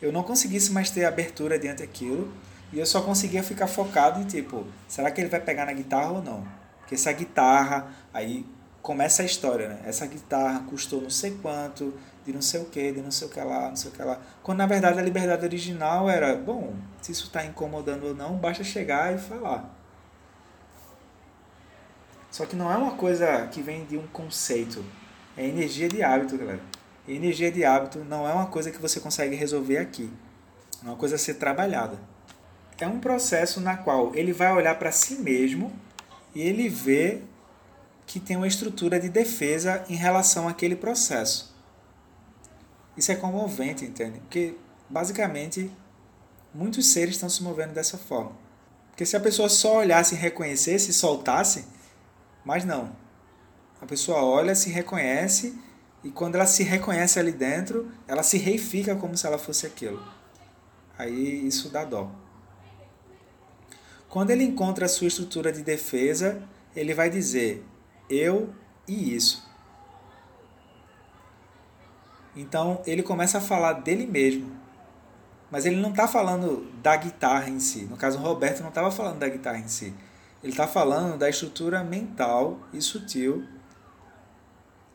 [0.01, 2.33] eu não conseguisse mais ter abertura diante daquilo,
[2.73, 6.11] e eu só conseguia ficar focado em tipo, será que ele vai pegar na guitarra
[6.11, 6.47] ou não?
[6.81, 8.47] Porque essa guitarra, aí
[8.83, 9.81] começa a história, né?
[9.85, 11.93] Essa guitarra custou não sei quanto,
[12.25, 14.03] de não sei o que, de não sei o que lá, não sei o que
[14.03, 14.21] lá.
[14.43, 18.63] Quando na verdade a liberdade original era, bom, se isso está incomodando ou não, basta
[18.63, 19.73] chegar e falar.
[22.31, 24.85] Só que não é uma coisa que vem de um conceito,
[25.37, 26.61] é energia de hábito, galera.
[27.09, 30.11] Energia de hábito não é uma coisa que você consegue resolver aqui.
[30.83, 31.99] É uma coisa a ser trabalhada.
[32.79, 35.73] É um processo na qual ele vai olhar para si mesmo
[36.35, 37.23] e ele vê
[38.07, 41.55] que tem uma estrutura de defesa em relação àquele processo.
[42.97, 44.21] Isso é comovente, entende?
[44.21, 44.55] Porque,
[44.89, 45.71] basicamente,
[46.55, 48.33] muitos seres estão se movendo dessa forma.
[48.91, 51.67] Porque se a pessoa só olhasse e reconhecesse, soltasse,
[52.45, 52.97] mas não.
[53.81, 55.59] A pessoa olha, se reconhece,
[56.07, 60.01] e quando ela se reconhece ali dentro, ela se reifica como se ela fosse aquilo.
[60.97, 62.09] Aí isso dá dó.
[64.09, 66.41] Quando ele encontra a sua estrutura de defesa,
[66.77, 67.67] ele vai dizer
[68.09, 68.55] eu
[68.87, 69.45] e isso.
[72.37, 74.57] Então ele começa a falar dele mesmo.
[75.51, 77.83] Mas ele não está falando da guitarra em si.
[77.83, 79.93] No caso, o Roberto não estava falando da guitarra em si.
[80.41, 83.45] Ele está falando da estrutura mental e sutil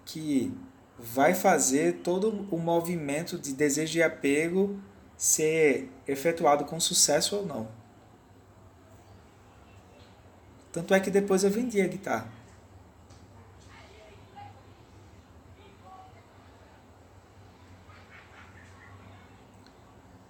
[0.05, 0.53] que
[1.01, 4.79] vai fazer todo o movimento de desejo e apego
[5.17, 7.67] ser efetuado com sucesso ou não.
[10.71, 12.29] Tanto é que depois eu vendi a guitarra.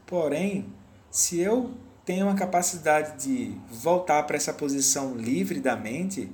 [0.06, 0.74] Porém,
[1.10, 6.30] se eu tenho a capacidade de voltar para essa posição livre da mente,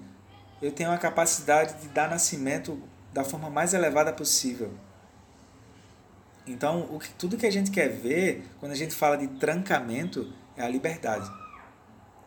[0.61, 2.81] eu tenho a capacidade de dar nascimento
[3.13, 4.71] da forma mais elevada possível.
[6.45, 10.33] Então, o que, tudo que a gente quer ver quando a gente fala de trancamento
[10.55, 11.29] é a liberdade.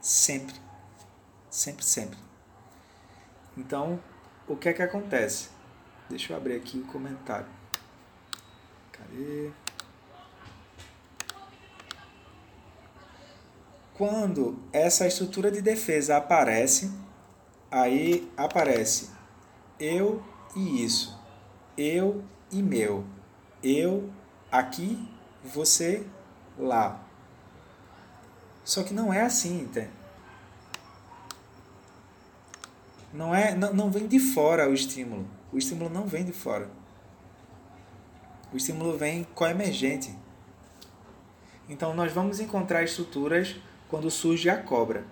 [0.00, 0.54] Sempre.
[1.50, 2.18] Sempre, sempre.
[3.56, 4.00] Então,
[4.46, 5.48] o que é que acontece?
[6.08, 7.46] Deixa eu abrir aqui o comentário.
[8.92, 9.50] Cadê?
[13.94, 16.90] Quando essa estrutura de defesa aparece,
[17.70, 19.10] aí aparece
[19.78, 20.22] eu
[20.54, 21.18] e isso,
[21.76, 23.04] eu e meu,
[23.62, 24.10] eu
[24.50, 25.08] aqui,
[25.44, 26.06] você
[26.58, 27.02] lá.
[28.64, 29.90] Só que não é assim, entende?
[33.12, 35.26] Não, é, não, não vem de fora o estímulo.
[35.52, 36.70] O estímulo não vem de fora.
[38.52, 40.16] O estímulo vem coemergente.
[41.68, 43.56] Então nós vamos encontrar estruturas
[43.88, 45.04] quando surge a cobra.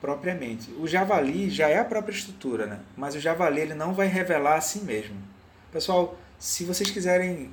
[0.00, 0.70] Propriamente.
[0.72, 2.80] O javali já é a própria estrutura, né?
[2.96, 5.16] mas o javali ele não vai revelar a si mesmo.
[5.72, 7.50] Pessoal, se vocês quiserem,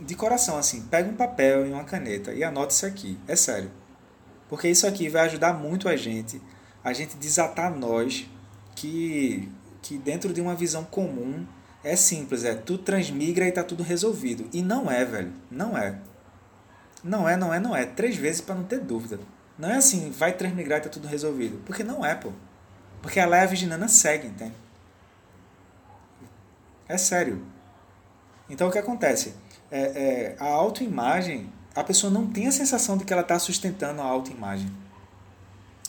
[0.00, 3.18] de coração assim, pega um papel e uma caneta e anote isso aqui.
[3.28, 3.70] É sério.
[4.48, 6.40] Porque isso aqui vai ajudar muito a gente,
[6.84, 8.28] a gente desatar nós
[8.74, 11.46] que, que dentro de uma visão comum
[11.84, 14.48] é simples, é tu transmigra e tá tudo resolvido.
[14.52, 15.32] E não é, velho.
[15.50, 15.98] Não é.
[17.02, 17.84] Não é, não é, não é.
[17.84, 19.18] Três vezes para não ter dúvida.
[19.62, 21.62] Não é assim, vai transmigrar e tá tudo resolvido.
[21.64, 22.32] Porque não é, pô.
[23.00, 24.54] Porque a Leia Virginiana segue, entende?
[26.88, 27.46] É sério.
[28.50, 29.36] Então o que acontece?
[29.70, 34.02] É, é, a autoimagem, a pessoa não tem a sensação de que ela está sustentando
[34.02, 34.68] a autoimagem.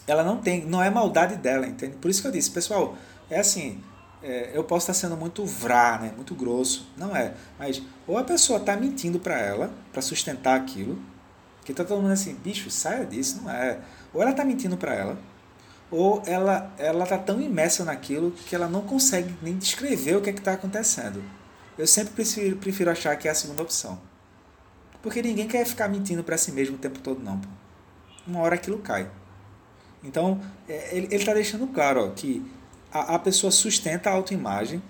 [0.05, 1.95] Ela não tem, não é maldade dela, entende?
[1.97, 2.95] Por isso que eu disse, pessoal,
[3.27, 3.83] é assim,
[4.21, 6.13] é, eu posso estar sendo muito vrá, né?
[6.15, 6.87] muito grosso.
[6.95, 7.33] Não é.
[7.57, 11.01] Mas ou a pessoa está mentindo para ela, para sustentar aquilo,
[11.63, 13.79] que está todo mundo assim, bicho, saia disso, não é.
[14.13, 15.17] Ou ela está mentindo para ela,
[15.89, 20.29] ou ela ela está tão imersa naquilo que ela não consegue nem descrever o que
[20.29, 21.23] é está acontecendo.
[21.77, 23.99] Eu sempre prefiro, prefiro achar que é a segunda opção.
[25.01, 27.39] Porque ninguém quer ficar mentindo para si mesmo o tempo todo, não.
[27.39, 27.49] Pô.
[28.25, 29.09] Uma hora aquilo cai.
[30.03, 32.45] Então, é, ele está deixando claro ó, que
[32.91, 34.81] a, a pessoa sustenta a autoimagem.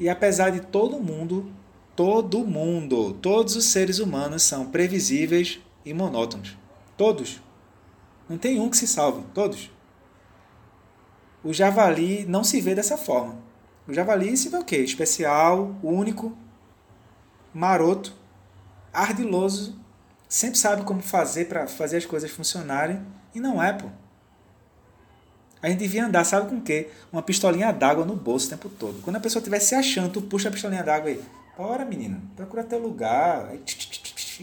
[0.00, 1.50] E apesar de todo mundo,
[1.96, 6.56] todo mundo, todos os seres humanos são previsíveis e monótonos.
[6.96, 7.40] Todos.
[8.28, 9.70] Não tem um que se salve, todos.
[11.42, 13.38] o javali não se vê dessa forma.
[13.88, 14.78] O javali se vê o quê?
[14.78, 16.36] Especial, único,
[17.54, 18.12] maroto,
[18.92, 19.78] ardiloso,
[20.28, 23.00] sempre sabe como fazer para fazer as coisas funcionarem
[23.34, 23.86] e não é, pô.
[25.62, 26.90] A gente devia andar, sabe com o quê?
[27.12, 29.00] Uma pistolinha d'água no bolso o tempo todo.
[29.02, 31.22] Quando a pessoa estiver se achando, tu puxa a pistolinha d'água aí.
[31.56, 33.50] Bora, menino, procura teu lugar.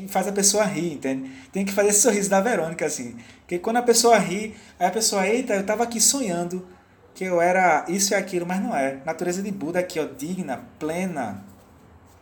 [0.08, 1.30] Faz a pessoa rir, entende?
[1.52, 3.16] Tem que fazer esse sorriso da Verônica, assim.
[3.42, 6.68] Porque quando a pessoa ri, aí a pessoa, eita, eu tava aqui sonhando
[7.14, 9.00] que eu era isso e aquilo, mas não é.
[9.06, 11.46] Natureza de Buda aqui, ó, digna, plena,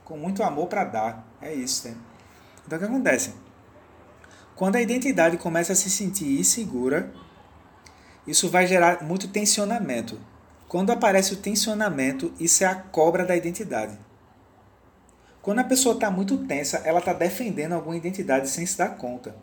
[0.03, 1.25] com muito amor para dar.
[1.41, 1.95] É isso, né?
[2.67, 3.33] Então o que acontece?
[4.57, 7.13] Quando a identidade começa a se sentir insegura,
[8.27, 10.19] isso vai gerar muito tensionamento.
[10.67, 13.97] Quando aparece o tensionamento, isso é a cobra da identidade.
[15.41, 19.35] Quando a pessoa está muito tensa, ela está defendendo alguma identidade sem se dar conta.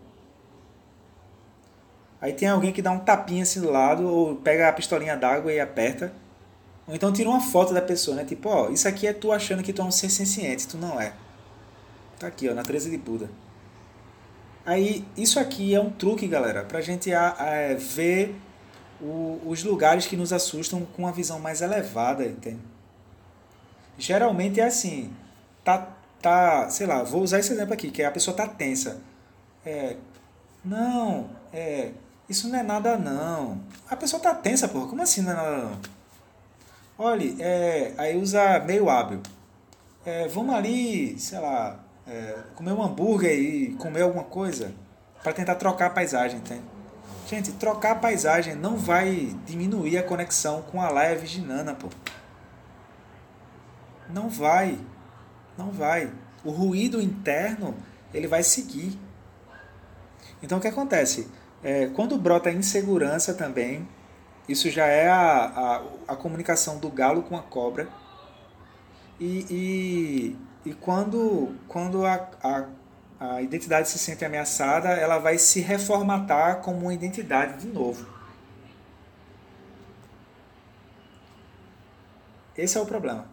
[2.20, 5.52] Aí tem alguém que dá um tapinha assim do lado, ou pega a pistolinha d'água
[5.52, 6.12] e aperta.
[6.86, 8.24] Ou então tira uma foto da pessoa, né?
[8.24, 11.00] Tipo, ó, isso aqui é tu achando que tu é um ser senciente, tu não
[11.00, 11.12] é.
[12.18, 13.28] Tá aqui, ó, na 13 de Buda.
[14.66, 18.34] Aí, isso aqui é um truque, galera, pra gente a, a, ver
[19.00, 22.60] o, os lugares que nos assustam com uma visão mais elevada, entende?
[23.96, 25.10] Geralmente é assim,
[25.68, 25.86] tá,
[26.22, 29.02] tá, sei lá, vou usar esse exemplo aqui, que a pessoa tá tensa.
[29.66, 29.96] É,
[30.64, 31.90] não, é,
[32.26, 33.60] isso não é nada não.
[33.90, 35.78] A pessoa tá tensa, porra, como assim não é nada não?
[36.96, 39.20] Olha, é, aí usa meio hábil.
[40.06, 44.72] É, vamos ali, sei lá, é, comer um hambúrguer e comer alguma coisa
[45.22, 46.62] para tentar trocar a paisagem, entende?
[47.26, 51.88] Gente, trocar a paisagem não vai diminuir a conexão com a Laia Virginana, pô.
[54.08, 54.78] Não vai.
[55.58, 56.10] Não vai.
[56.44, 57.76] O ruído interno,
[58.14, 58.98] ele vai seguir.
[60.42, 61.28] Então, o que acontece?
[61.62, 63.86] É, quando brota insegurança também,
[64.48, 67.88] isso já é a, a, a comunicação do galo com a cobra.
[69.20, 72.68] E, e, e quando, quando a, a
[73.20, 78.06] a identidade se sente ameaçada, ela vai se reformatar como uma identidade de novo.
[82.56, 83.26] Esse é o problema.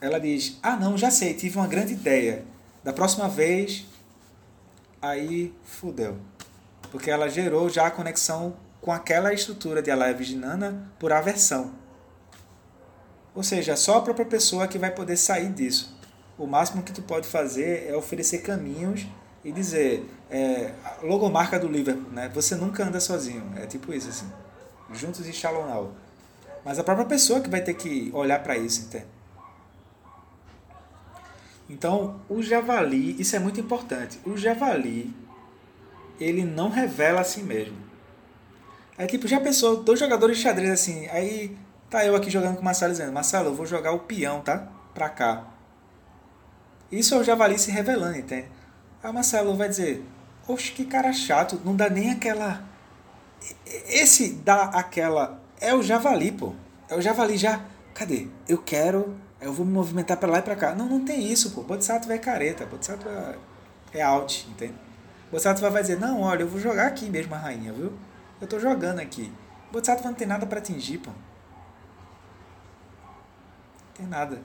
[0.00, 2.44] Ela diz: Ah, não, já sei, tive uma grande ideia.
[2.82, 3.86] Da próxima vez,
[5.00, 6.16] aí fudeu.
[6.90, 11.72] Porque ela gerou já a conexão com aquela estrutura de Alaya Viginana por aversão.
[13.34, 16.00] Ou seja, só a própria pessoa que vai poder sair disso
[16.40, 19.06] o máximo que tu pode fazer é oferecer caminhos
[19.44, 20.72] e dizer, é,
[21.02, 22.30] logomarca do Liverpool, né?
[22.34, 23.52] Você nunca anda sozinho.
[23.56, 24.26] É tipo isso, assim.
[24.92, 25.90] Juntos e Shalom.
[26.64, 29.04] Mas a própria pessoa que vai ter que olhar para isso, entende?
[31.70, 34.18] Então, o javali, isso é muito importante.
[34.26, 35.14] O javali,
[36.18, 37.76] ele não revela a si mesmo.
[38.98, 41.56] É tipo, já pensou, dois jogadores de xadrez assim, aí
[41.88, 44.68] tá eu aqui jogando com o Marcelo dizendo, Marcelo, eu vou jogar o peão, tá?
[44.92, 45.44] Pra cá.
[46.90, 48.48] Isso é o javali se revelando, entende?
[49.00, 50.04] Aí o Marcelo vai dizer,
[50.48, 52.64] oxe, que cara chato, não dá nem aquela...
[53.86, 55.40] Esse dá aquela...
[55.60, 56.52] É o javali, pô.
[56.88, 57.60] É o javali já...
[57.94, 58.26] Cadê?
[58.48, 59.16] Eu quero...
[59.40, 60.74] Eu vou me movimentar para lá e para cá.
[60.74, 61.62] Não, não tem isso, pô.
[61.62, 62.66] Bodhisattva é careta.
[62.66, 63.38] Bodhisattva
[63.92, 64.74] é out, entende?
[65.30, 67.92] Bodhisattva vai dizer, não, olha, eu vou jogar aqui mesmo a rainha, viu?
[68.40, 69.32] Eu tô jogando aqui.
[69.72, 71.10] Bodhisattva não tem nada para atingir, pô.
[71.10, 71.16] Não
[73.94, 74.42] tem nada.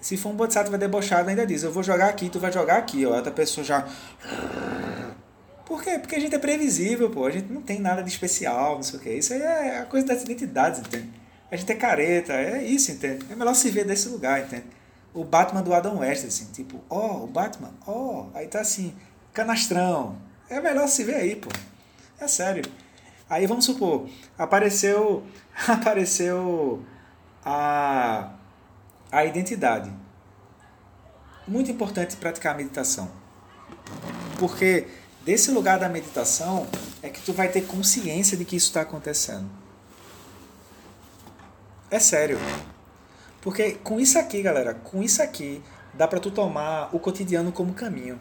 [0.00, 3.04] Se for um Bodhisattva debochado, ainda diz: Eu vou jogar aqui, tu vai jogar aqui.
[3.04, 3.86] Ó, outra pessoa já.
[5.64, 5.98] Por quê?
[5.98, 7.26] Porque a gente é previsível, pô.
[7.26, 9.12] A gente não tem nada de especial, não sei o quê.
[9.14, 11.10] Isso aí é a coisa das identidades, entende?
[11.50, 13.26] A gente é careta, é isso, entende?
[13.30, 14.66] É melhor se ver desse lugar, entende?
[15.14, 18.60] O Batman do Adam West, assim, tipo, ó, oh, o Batman, ó, oh, aí tá
[18.60, 18.94] assim,
[19.32, 20.16] canastrão.
[20.48, 21.48] É melhor se ver aí, pô.
[22.20, 22.64] É sério.
[23.28, 25.24] Aí vamos supor, apareceu.
[25.66, 26.84] Apareceu
[27.44, 28.30] a
[29.10, 29.90] a identidade.
[31.46, 33.10] Muito importante praticar a meditação.
[34.38, 34.86] Porque
[35.24, 36.66] desse lugar da meditação
[37.02, 39.48] é que tu vai ter consciência de que isso está acontecendo.
[41.90, 42.38] É sério.
[43.40, 45.62] Porque com isso aqui, galera, com isso aqui,
[45.94, 48.20] dá para tu tomar o cotidiano como caminho.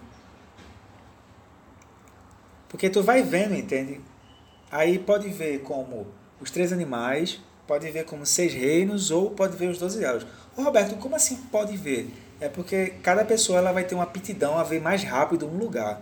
[2.70, 4.02] Porque tu vai vendo, entende?
[4.72, 6.08] Aí pode ver como
[6.40, 10.26] os três animais, pode ver como seis reinos ou pode ver os doze elos.
[10.56, 12.14] Ô Roberto, como assim pode ver?
[12.40, 16.02] É porque cada pessoa ela vai ter uma aptidão a ver mais rápido um lugar.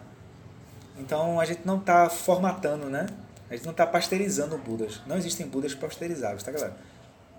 [0.98, 3.08] Então a gente não está formatando, né?
[3.50, 5.02] A gente não está pasteurizando Budas.
[5.06, 6.76] Não existem Budas pasteurizáveis, tá galera?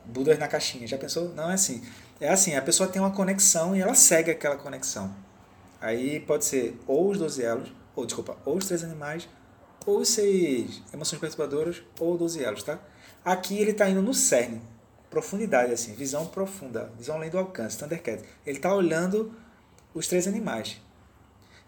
[0.06, 0.86] Budas na caixinha.
[0.86, 1.34] Já pensou?
[1.34, 1.82] Não é assim.
[2.20, 5.14] É assim, a pessoa tem uma conexão e ela segue aquela conexão.
[5.80, 9.28] Aí pode ser ou os 12 elos, ou desculpa, ou os três animais,
[9.84, 12.78] ou os seis emoções perturbadoras, ou 12 elos, tá?
[13.24, 14.62] Aqui ele está indo no cerne,
[15.10, 18.22] profundidade, assim, visão profunda, visão além do alcance, Thundercat.
[18.44, 19.32] Ele está olhando
[19.94, 20.80] os três animais.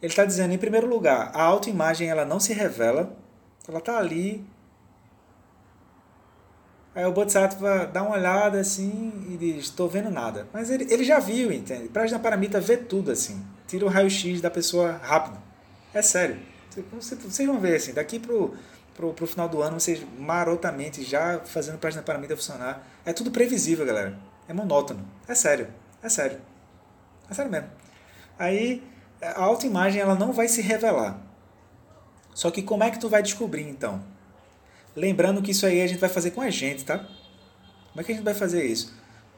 [0.01, 3.17] Ele está dizendo, em primeiro lugar, a autoimagem ela não se revela,
[3.69, 4.45] ela está ali.
[6.95, 10.49] Aí o Bodhisattva dá uma olhada assim e diz, estou vendo nada.
[10.53, 11.89] Mas ele, ele já viu, entende?
[11.89, 13.45] Prajnaparamita vê tudo assim.
[13.67, 15.39] Tira o raio-x da pessoa rápido.
[15.95, 16.39] É sério.
[16.93, 18.55] Vocês vão ver assim, daqui pro,
[18.95, 22.87] pro, pro final do ano, vocês marotamente já fazendo Prajnaparamita funcionar.
[23.05, 24.19] É tudo previsível, galera.
[24.49, 25.05] É monótono.
[25.27, 25.69] É sério.
[26.03, 26.41] É sério.
[27.31, 27.69] É sério mesmo.
[28.39, 28.83] Aí
[29.21, 31.21] a autoimagem ela não vai se revelar.
[32.35, 34.03] Só que como é que tu vai descobrir então?
[34.95, 36.99] Lembrando que isso aí a gente vai fazer com a gente, tá?
[36.99, 38.95] Como é que a gente vai fazer isso?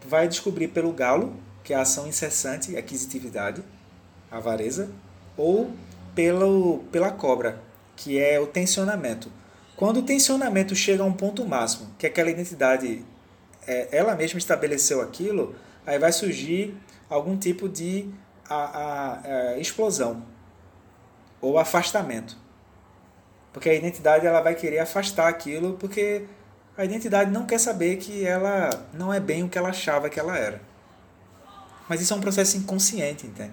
[0.07, 3.63] Vai descobrir pelo galo, que é a ação incessante, aquisitividade,
[4.31, 4.91] avareza,
[5.37, 5.71] ou
[6.15, 7.61] pelo, pela cobra,
[7.97, 9.31] que é o tensionamento.
[9.77, 13.05] Quando o tensionamento chega a um ponto máximo, que aquela identidade
[13.67, 15.55] é, ela mesma estabeleceu aquilo,
[15.87, 16.77] aí vai surgir
[17.09, 18.09] algum tipo de
[18.49, 19.21] a, a,
[19.53, 20.23] a explosão
[21.41, 22.37] ou afastamento.
[23.53, 26.27] Porque a identidade ela vai querer afastar aquilo porque
[26.77, 30.19] a identidade não quer saber que ela não é bem o que ela achava que
[30.19, 30.61] ela era.
[31.89, 33.53] Mas isso é um processo inconsciente, entende?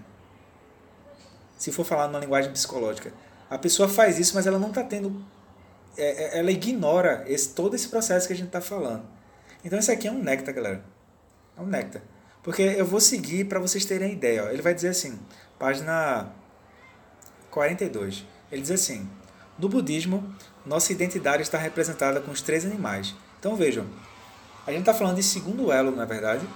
[1.57, 3.11] Se for falar numa linguagem psicológica.
[3.49, 5.25] A pessoa faz isso, mas ela não está tendo.
[5.97, 9.03] É, é, ela ignora esse, todo esse processo que a gente está falando.
[9.65, 10.83] Então isso aqui é um néctar, galera.
[11.57, 12.03] É um néctar.
[12.43, 14.45] Porque eu vou seguir para vocês terem ideia.
[14.45, 14.49] Ó.
[14.49, 15.19] Ele vai dizer assim,
[15.57, 16.31] página
[17.49, 18.23] 42.
[18.51, 19.09] Ele diz assim:
[19.57, 20.23] No budismo,
[20.65, 23.15] nossa identidade está representada com os três animais.
[23.39, 23.85] Então vejam,
[24.65, 26.47] a gente está falando de segundo elo, na é verdade.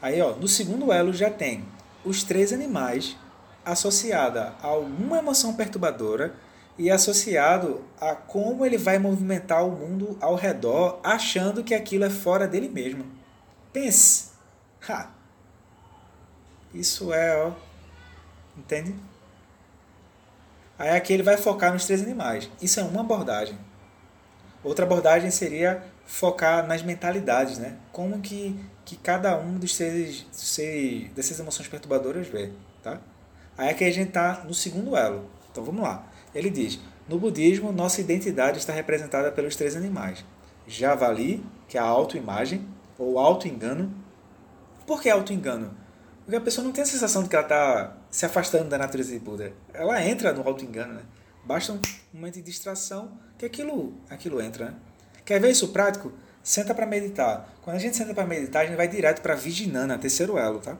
[0.00, 1.64] Aí, ó, no segundo elo já tem
[2.04, 3.16] os três animais
[3.64, 6.34] associada a alguma emoção perturbadora
[6.76, 12.10] e associado a como ele vai movimentar o mundo ao redor, achando que aquilo é
[12.10, 13.04] fora dele mesmo.
[13.72, 14.34] Pense,
[14.88, 15.08] Ha!
[16.74, 17.52] Isso é, ó.
[18.56, 18.94] Entende?
[20.78, 22.50] Aí aqui ele vai focar nos três animais.
[22.60, 23.56] Isso é uma abordagem.
[24.62, 27.76] Outra abordagem seria focar nas mentalidades, né?
[27.92, 32.50] Como que, que cada um dos seis, seis, dessas emoções perturbadoras vê,
[32.82, 33.00] tá?
[33.56, 35.30] Aí aqui a gente está no segundo elo.
[35.50, 36.06] Então vamos lá.
[36.34, 40.24] Ele diz: no budismo, nossa identidade está representada pelos três animais:
[40.66, 42.66] javali, que é a autoimagem,
[42.98, 43.92] ou auto-engano,
[44.86, 45.76] por que auto-engano?
[46.24, 49.12] Porque a pessoa não tem a sensação de que ela está se afastando da natureza
[49.12, 49.52] de Buda.
[49.72, 51.02] Ela entra no auto-engano, né?
[51.44, 51.80] Basta um
[52.12, 54.74] momento de distração que aquilo, aquilo entra, né?
[55.24, 56.12] Quer ver isso prático?
[56.42, 57.54] Senta para meditar.
[57.62, 60.78] Quando a gente senta para meditar, a gente vai direto para Vijnana, terceiro elo, tá?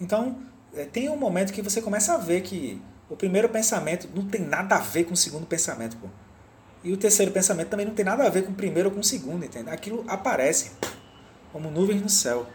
[0.00, 0.38] Então,
[0.74, 2.80] é, tem um momento que você começa a ver que
[3.10, 6.08] o primeiro pensamento não tem nada a ver com o segundo pensamento, pô.
[6.84, 9.00] E o terceiro pensamento também não tem nada a ver com o primeiro ou com
[9.00, 9.70] o segundo, entende?
[9.70, 10.70] Aquilo aparece
[11.52, 12.46] como nuvens no céu.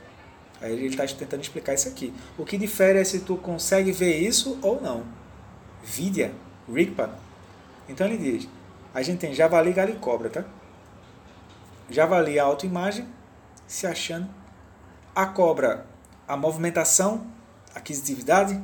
[0.63, 2.13] Aí ele está tentando explicar isso aqui.
[2.37, 5.03] O que difere é se tu consegue ver isso ou não.
[5.83, 6.33] Vidya,
[6.73, 7.19] Rigpa.
[7.89, 8.47] Então ele diz,
[8.93, 10.45] a gente tem javali, galo e cobra, tá?
[11.89, 13.05] Javali, a autoimagem,
[13.67, 14.29] se achando.
[15.13, 15.85] A cobra,
[16.25, 17.27] a movimentação,
[17.75, 18.63] aquisitividade.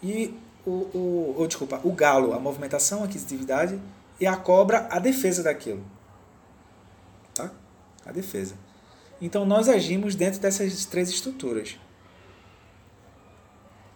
[0.00, 0.32] E
[0.64, 3.80] o, o, o, desculpa, o galo, a movimentação, aquisitividade.
[4.20, 5.84] E a cobra, a defesa daquilo.
[7.34, 7.50] Tá?
[8.06, 8.54] A defesa.
[9.22, 11.78] Então nós agimos dentro dessas três estruturas,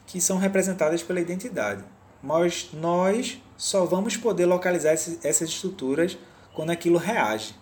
[0.07, 1.83] que são representadas pela identidade.
[2.23, 6.17] Mas nós só vamos poder localizar essas estruturas
[6.55, 7.57] quando aquilo reage.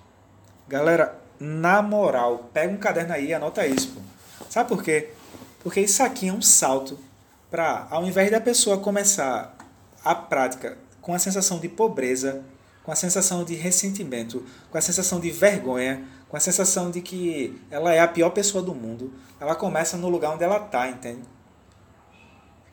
[0.69, 3.95] Galera, na moral, pega um caderno aí e anota isso.
[3.95, 4.01] Pô.
[4.51, 5.11] Sabe por quê?
[5.61, 6.99] Porque isso aqui é um salto
[7.51, 9.57] para, ao invés da pessoa começar
[10.05, 12.45] a prática com a sensação de pobreza,
[12.83, 16.05] com a sensação de ressentimento, com a sensação de vergonha,
[16.35, 20.09] com a sensação de que ela é a pior pessoa do mundo, ela começa no
[20.09, 21.23] lugar onde ela está, entende?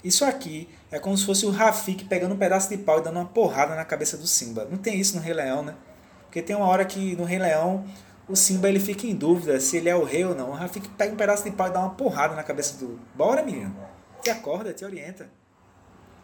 [0.03, 3.18] Isso aqui é como se fosse o Rafik pegando um pedaço de pau e dando
[3.18, 4.66] uma porrada na cabeça do Simba.
[4.66, 5.76] Não tem isso no Rei Leão, né?
[6.24, 7.86] Porque tem uma hora que no Rei Leão
[8.28, 10.49] o Simba ele fica em dúvida se ele é o rei ou não.
[10.49, 12.99] O Rafik pega um pedaço de pau e dá uma porrada na cabeça do.
[13.14, 13.76] Bora, menino!
[14.24, 15.30] Te acorda, te orienta.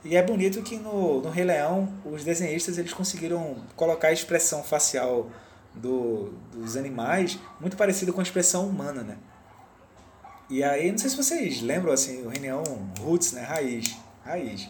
[0.04, 4.64] E é bonito que no, no Rei Leão os desenhistas eles conseguiram colocar a expressão
[4.64, 5.30] facial
[5.78, 9.18] do, dos animais muito parecido com a expressão humana, né?
[10.50, 12.64] E aí, não sei se vocês lembram, assim, o Reneão
[13.00, 13.42] Roots, né?
[13.42, 13.98] Raiz.
[14.24, 14.70] Raiz.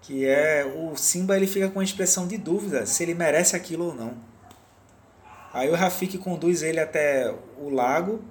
[0.00, 3.86] Que é o Simba, ele fica com a expressão de dúvida se ele merece aquilo
[3.86, 4.14] ou não.
[5.52, 8.22] Aí o Rafik conduz ele até o lago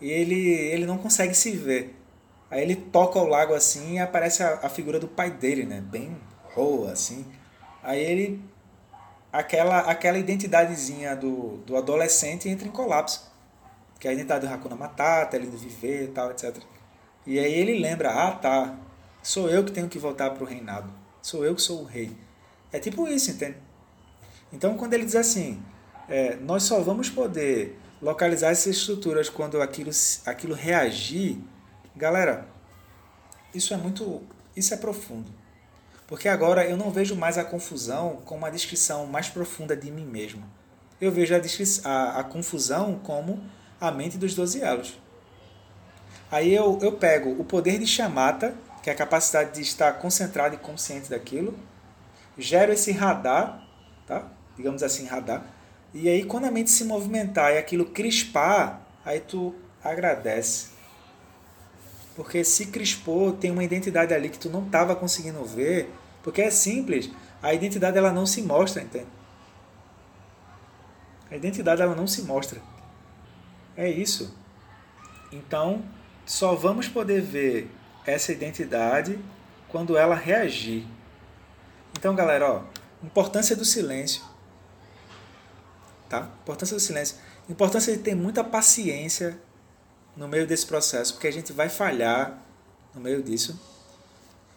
[0.00, 1.96] e ele, ele não consegue se ver.
[2.50, 5.80] Aí ele toca o lago assim e aparece a, a figura do pai dele, né?
[5.80, 6.16] Bem
[6.54, 7.24] roa, assim.
[7.82, 8.44] Aí ele
[9.32, 13.32] aquela aquela identidadezinha do, do adolescente entra em colapso.
[13.98, 16.58] Que é a identidade do Hakuna Matata, ele viver e tal, etc.
[17.24, 18.76] E aí ele lembra, ah tá,
[19.22, 20.92] sou eu que tenho que voltar para o reinado.
[21.22, 22.16] Sou eu que sou o rei.
[22.72, 23.56] É tipo isso, entende?
[24.52, 25.62] Então quando ele diz assim,
[26.08, 29.92] é, nós só vamos poder localizar essas estruturas quando aquilo,
[30.26, 31.38] aquilo reagir,
[31.94, 32.48] galera,
[33.54, 34.20] isso é muito,
[34.56, 35.30] isso é profundo.
[36.12, 40.04] Porque agora eu não vejo mais a confusão como uma descrição mais profunda de mim
[40.04, 40.44] mesmo.
[41.00, 41.40] Eu vejo a,
[41.88, 43.42] a, a confusão como
[43.80, 45.00] a mente dos doze elos.
[46.30, 50.54] Aí eu, eu pego o poder de chamata, que é a capacidade de estar concentrado
[50.54, 51.58] e consciente daquilo,
[52.36, 53.66] gero esse radar,
[54.06, 54.28] tá?
[54.54, 55.46] digamos assim, radar,
[55.94, 60.72] e aí quando a mente se movimentar e aquilo crispar, aí tu agradece.
[62.14, 65.90] Porque se crispou, tem uma identidade ali que tu não estava conseguindo ver,
[66.22, 67.10] porque é simples,
[67.42, 69.06] a identidade ela não se mostra, entende?
[71.30, 72.60] A identidade ela não se mostra.
[73.76, 74.34] É isso.
[75.32, 75.82] Então,
[76.26, 77.70] só vamos poder ver
[78.06, 79.18] essa identidade
[79.68, 80.86] quando ela reagir.
[81.98, 82.62] Então, galera, ó,
[83.02, 84.22] importância do silêncio
[86.12, 86.28] tá?
[86.42, 87.16] Importância do silêncio.
[87.48, 89.38] Importância de ter muita paciência
[90.14, 92.38] no meio desse processo, porque a gente vai falhar
[92.94, 93.58] no meio disso.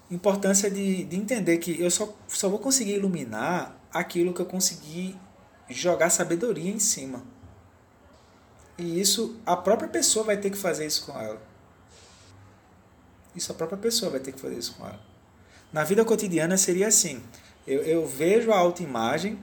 [0.09, 5.17] Importância de, de entender que eu só, só vou conseguir iluminar aquilo que eu conseguir
[5.69, 7.23] jogar sabedoria em cima.
[8.77, 11.41] E isso, a própria pessoa vai ter que fazer isso com ela.
[13.35, 14.99] Isso a própria pessoa vai ter que fazer isso com ela.
[15.71, 17.21] Na vida cotidiana seria assim:
[17.65, 19.39] eu, eu vejo a autoimagem,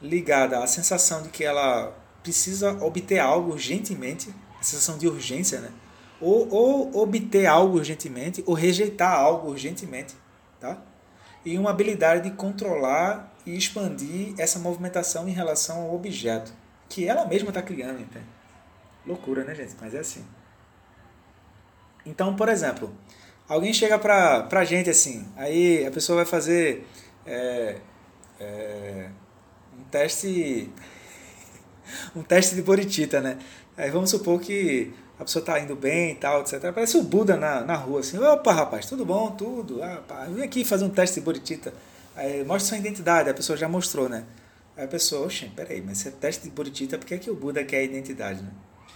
[0.00, 5.70] ligada à sensação de que ela precisa obter algo urgentemente, a sensação de urgência, né?
[6.20, 10.14] Ou, ou obter algo urgentemente, ou rejeitar algo urgentemente,
[10.60, 10.82] tá?
[11.44, 16.52] E uma habilidade de controlar e expandir essa movimentação em relação ao objeto,
[16.88, 18.26] que ela mesma está criando, entende?
[19.06, 19.74] Loucura, né, gente?
[19.80, 20.24] Mas é assim.
[22.04, 22.94] Então, por exemplo,
[23.48, 26.86] alguém chega pra, pra gente assim, aí a pessoa vai fazer
[27.26, 27.78] é,
[28.38, 29.10] é,
[29.90, 30.70] teste
[32.14, 33.38] um teste de boritita, né?
[33.76, 36.72] Aí vamos supor que a pessoa está indo bem e tal, etc.
[36.72, 40.42] Parece o Buda na, na rua, assim, opa, rapaz, tudo bom, tudo, ah, pá, vem
[40.42, 41.72] aqui fazer um teste de boritita.
[42.16, 44.24] Aí mostra sua identidade, a pessoa já mostrou, né?
[44.76, 47.30] Aí a pessoa, oxe, peraí, mas se é teste de boritita, por que, é que
[47.30, 48.50] o Buda quer a identidade, né?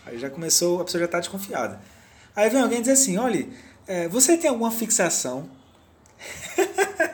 [0.07, 1.81] Aí já começou, a pessoa já está desconfiada.
[2.35, 3.47] Aí vem alguém dizer assim, olha,
[3.87, 5.49] é, você tem alguma fixação?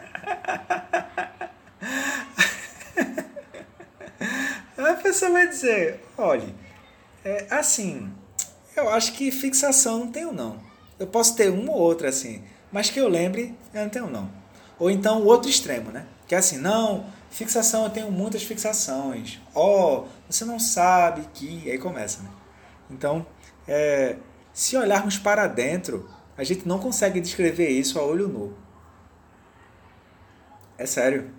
[5.10, 6.54] pessoa vai dizer, olhe,
[7.24, 8.12] é, assim,
[8.80, 10.58] eu acho que fixação não tenho não.
[10.98, 14.30] Eu posso ter uma ou outra assim, mas que eu lembre, eu não tenho não.
[14.78, 16.06] Ou então o outro extremo, né?
[16.26, 19.40] Que é assim, não, fixação eu tenho muitas fixações.
[19.54, 21.70] Ó, oh, você não sabe que.
[21.70, 22.30] Aí começa, né?
[22.90, 23.26] Então,
[23.66, 24.16] é,
[24.52, 28.56] se olharmos para dentro, a gente não consegue descrever isso a olho nu.
[30.76, 31.30] É sério.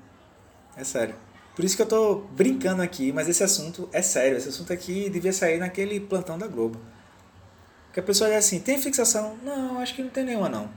[0.78, 1.16] É sério.
[1.56, 4.38] Por isso que eu estou brincando aqui, mas esse assunto é sério.
[4.38, 6.80] Esse assunto aqui devia sair naquele plantão da Globo.
[7.94, 9.38] Que a pessoa diz assim: tem fixação?
[9.44, 10.70] Não, acho que não tem nenhuma, não.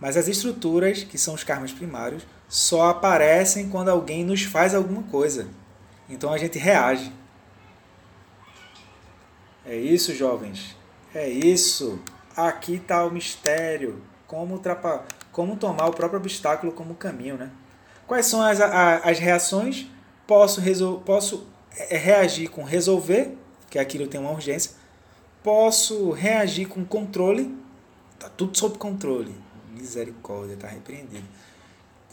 [0.00, 5.02] Mas as estruturas, que são os karmas primários, só aparecem quando alguém nos faz alguma
[5.04, 5.48] coisa.
[6.08, 7.12] Então a gente reage.
[9.64, 10.76] É isso, jovens.
[11.14, 12.00] É isso.
[12.36, 14.02] Aqui está o mistério.
[14.26, 15.04] Como, trapa...
[15.30, 17.50] como tomar o próprio obstáculo como caminho, né?
[18.06, 19.86] Quais são as, as reações?
[20.26, 23.36] Posso, resol, posso é, reagir com resolver,
[23.70, 24.72] que aquilo tem uma urgência.
[25.42, 27.56] Posso reagir com controle,
[28.18, 29.34] tá tudo sob controle.
[29.72, 31.26] Misericórdia, tá repreendido.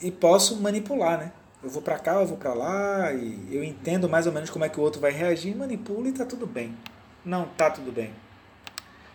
[0.01, 1.31] E posso manipular, né?
[1.61, 4.63] Eu vou para cá, eu vou para lá, e eu entendo mais ou menos como
[4.63, 6.75] é que o outro vai reagir, manipulo e tá tudo bem.
[7.23, 8.11] Não tá tudo bem.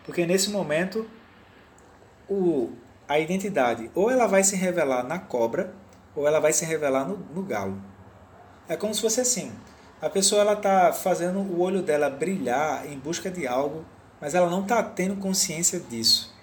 [0.05, 1.09] Porque nesse momento
[2.29, 2.71] o,
[3.09, 5.73] a identidade ou ela vai se revelar na cobra,
[6.15, 7.81] ou ela vai se revelar no, no galo.
[8.69, 9.51] É como se fosse assim.
[10.01, 13.85] A pessoa ela está fazendo o olho dela brilhar em busca de algo,
[14.21, 16.35] mas ela não está tendo consciência disso.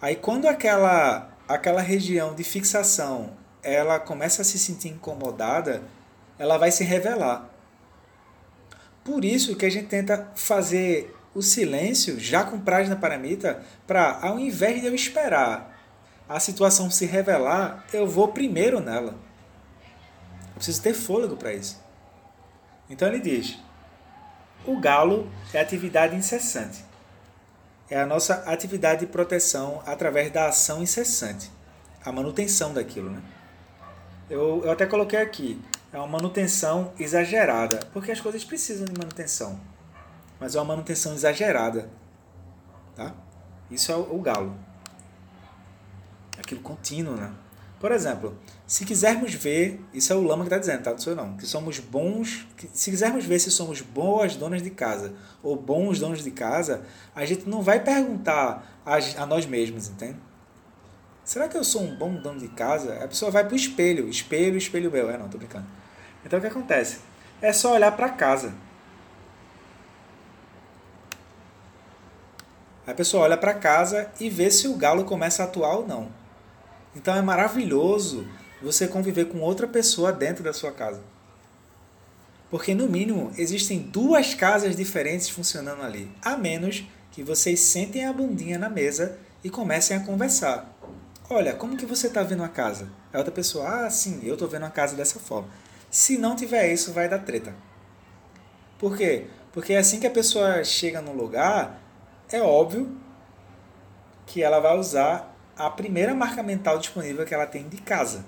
[0.00, 3.30] Aí quando aquela aquela região de fixação
[3.62, 5.82] ela começa a se sentir incomodada,
[6.38, 7.48] ela vai se revelar.
[9.04, 14.18] Por isso que a gente tenta fazer o silêncio já com prazo na paramita para
[14.22, 15.76] ao invés de eu esperar
[16.28, 19.14] a situação se revelar, eu vou primeiro nela.
[20.48, 21.80] Eu preciso ter fôlego para isso.
[22.90, 23.58] Então ele diz:
[24.66, 26.84] o galo é atividade incessante.
[27.88, 31.50] É a nossa atividade de proteção através da ação incessante,
[32.04, 33.22] a manutenção daquilo, né?
[34.28, 35.62] Eu, eu até coloquei aqui,
[35.92, 39.60] é uma manutenção exagerada, porque as coisas precisam de manutenção,
[40.40, 41.88] mas é uma manutenção exagerada,
[42.96, 43.14] tá?
[43.70, 44.56] Isso é o, o galo.
[46.36, 47.32] Aquilo contínuo, né?
[47.78, 50.90] Por exemplo, se quisermos ver, isso é o Lama que está dizendo, tá?
[50.92, 54.62] Não sou eu não, que somos bons, que, se quisermos ver se somos boas donas
[54.62, 55.12] de casa
[55.42, 56.82] ou bons donos de casa,
[57.14, 60.16] a gente não vai perguntar a, a nós mesmos, entende?
[61.22, 63.02] Será que eu sou um bom dono de casa?
[63.02, 65.10] A pessoa vai para o espelho, espelho, espelho meu.
[65.10, 65.66] É, não, tô brincando.
[66.24, 67.00] Então o que acontece?
[67.42, 68.54] É só olhar para casa.
[72.86, 76.08] A pessoa olha para casa e vê se o galo começa a atuar ou não.
[76.96, 78.26] Então é maravilhoso
[78.60, 81.02] você conviver com outra pessoa dentro da sua casa.
[82.50, 88.12] Porque no mínimo existem duas casas diferentes funcionando ali, a menos que vocês sentem a
[88.12, 90.74] bundinha na mesa e comecem a conversar.
[91.28, 92.88] Olha, como que você está vendo a casa?
[93.12, 95.48] A outra pessoa, ah, sim, eu estou vendo a casa dessa forma.
[95.90, 97.54] Se não tiver isso, vai dar treta.
[98.78, 99.26] Por quê?
[99.52, 101.80] Porque assim que a pessoa chega no lugar,
[102.30, 102.96] é óbvio
[104.24, 108.24] que ela vai usar a primeira marca mental disponível que ela tem de casa.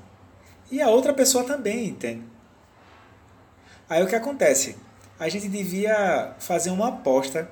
[0.70, 2.24] E a outra pessoa também, entende?
[3.88, 4.76] Aí o que acontece?
[5.18, 7.50] A gente devia fazer uma aposta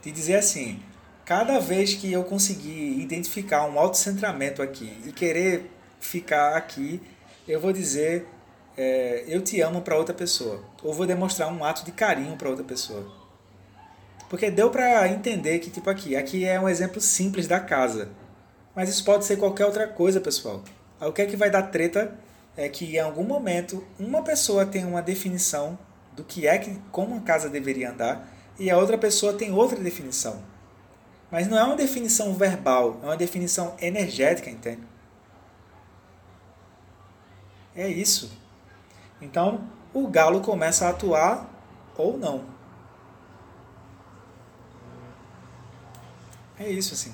[0.00, 0.82] de dizer assim:
[1.24, 7.00] cada vez que eu conseguir identificar um autocentramento aqui e querer ficar aqui,
[7.46, 8.26] eu vou dizer
[8.76, 10.64] é, eu te amo para outra pessoa.
[10.82, 13.21] Ou vou demonstrar um ato de carinho para outra pessoa.
[14.32, 18.08] Porque deu para entender que, tipo, aqui, aqui é um exemplo simples da casa.
[18.74, 20.64] Mas isso pode ser qualquer outra coisa, pessoal.
[20.98, 22.16] O que é que vai dar treta
[22.56, 25.78] é que em algum momento uma pessoa tem uma definição
[26.16, 28.26] do que é que como a casa deveria andar
[28.58, 30.42] e a outra pessoa tem outra definição.
[31.30, 34.80] Mas não é uma definição verbal, é uma definição energética, entende?
[37.76, 38.32] É isso.
[39.20, 41.50] Então, o galo começa a atuar
[41.98, 42.61] ou não.
[46.62, 47.12] É isso assim.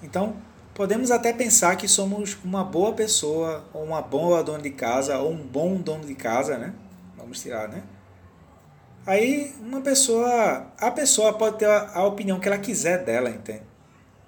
[0.00, 0.36] Então,
[0.74, 5.32] podemos até pensar que somos uma boa pessoa, ou uma boa dona de casa, ou
[5.32, 6.72] um bom dono de casa, né?
[7.16, 7.82] Vamos tirar, né?
[9.04, 13.62] Aí uma pessoa, a pessoa pode ter a, a opinião que ela quiser dela, entende?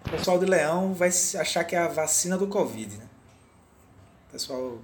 [0.05, 3.05] O pessoal de Leão vai achar que é a vacina do Covid, né?
[4.29, 4.79] O pessoal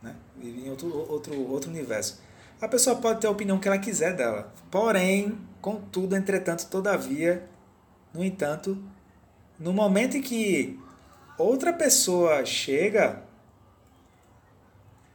[0.00, 0.14] né?
[0.36, 2.20] vive em outro, outro, outro universo.
[2.60, 4.52] A pessoa pode ter a opinião que ela quiser dela.
[4.70, 7.46] Porém, contudo, entretanto, todavia,
[8.16, 8.82] no entanto,
[9.58, 10.80] no momento em que
[11.38, 13.22] outra pessoa chega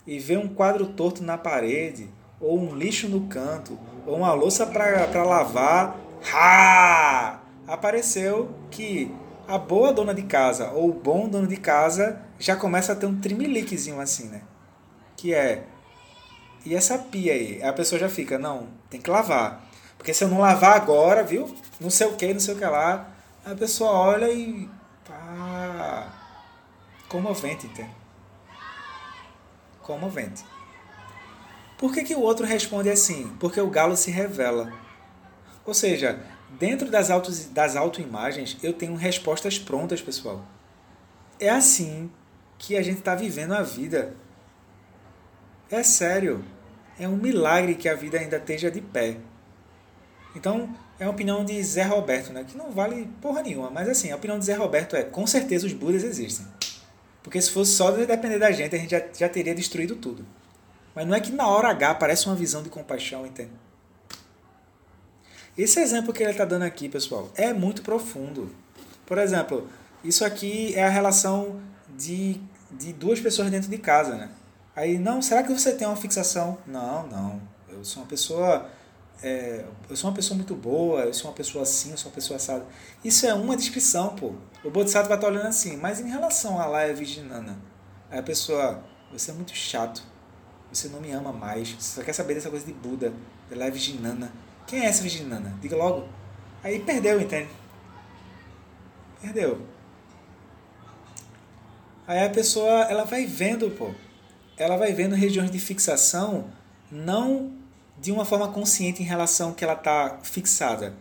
[0.06, 4.68] e vê um quadro torto na parede, ou um lixo no canto, ou uma louça
[4.68, 6.00] para lavar,
[6.32, 7.40] ha!
[7.68, 9.12] apareceu que
[9.48, 13.06] a boa dona de casa ou o bom dono de casa já começa a ter
[13.06, 14.42] um trimeliquezinho assim, né?
[15.18, 15.66] Que é,
[16.66, 17.64] e essa pia aí?
[17.64, 19.68] A pessoa já fica, não, tem que lavar.
[19.98, 21.54] Porque se eu não lavar agora, viu?
[21.82, 23.10] Não sei o que, não sei o que lá.
[23.44, 24.70] A pessoa olha e.
[25.04, 26.14] pá.
[27.10, 27.90] Comovente, entende?
[29.82, 30.46] Comovente.
[31.80, 33.36] Por que, que o outro responde assim?
[33.40, 34.72] Porque o galo se revela.
[35.66, 36.24] Ou seja,
[36.60, 40.46] dentro das, autos, das autoimagens, eu tenho respostas prontas, pessoal.
[41.40, 42.12] É assim
[42.60, 44.16] que a gente está vivendo a vida.
[45.72, 46.46] É sério.
[47.00, 49.18] É um milagre que a vida ainda esteja de pé.
[50.36, 52.46] Então, é a opinião de Zé Roberto, né?
[52.48, 53.72] que não vale porra nenhuma.
[53.72, 56.46] Mas assim, a opinião de Zé Roberto é, com certeza os Budas existem.
[57.24, 60.24] Porque se fosse só depender da gente, a gente já, já teria destruído tudo.
[60.94, 63.50] Mas não é que na hora H aparece uma visão de compaixão, entende?
[65.58, 68.56] Esse exemplo que ele está dando aqui, pessoal, é muito profundo.
[69.04, 69.68] Por exemplo,
[70.04, 71.60] isso aqui é a relação
[71.98, 72.40] de,
[72.70, 74.30] de duas pessoas dentro de casa, né?
[74.76, 76.60] Aí, não, será que você tem uma fixação?
[76.68, 77.42] Não, não.
[77.68, 78.70] Eu sou uma pessoa.
[79.24, 82.16] É, eu sou uma pessoa muito boa, eu sou uma pessoa assim, eu sou uma
[82.16, 82.66] pessoa assada.
[83.04, 84.34] Isso é uma descrição, pô.
[84.64, 87.58] O Bodhisattva está olhando assim, mas em relação a Laia Vijnana,
[88.10, 90.04] aí a pessoa, você é muito chato,
[90.72, 91.72] você não me ama mais.
[91.74, 93.14] Você só quer saber dessa coisa de Buda.
[93.52, 94.32] Ela é virginana.
[94.66, 95.54] Quem é essa virginana?
[95.62, 96.08] Diga logo.
[96.64, 97.50] Aí perdeu, entende?
[99.22, 99.62] Perdeu.
[102.08, 103.92] Aí a pessoa, ela vai vendo, pô.
[104.58, 106.50] Ela vai vendo regiões de fixação
[106.90, 107.52] não
[108.02, 110.96] de uma forma consciente em relação que ela tá fixada.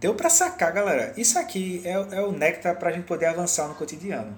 [0.00, 1.12] Deu para sacar, galera.
[1.14, 4.34] Isso aqui é, é o néctar para a gente poder avançar no cotidiano.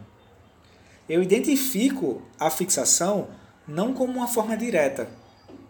[1.08, 3.28] Eu identifico a fixação
[3.66, 5.08] não como uma forma direta.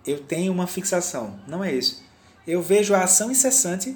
[0.06, 1.38] Eu tenho uma fixação.
[1.46, 2.02] Não é isso.
[2.46, 3.94] Eu vejo a ação incessante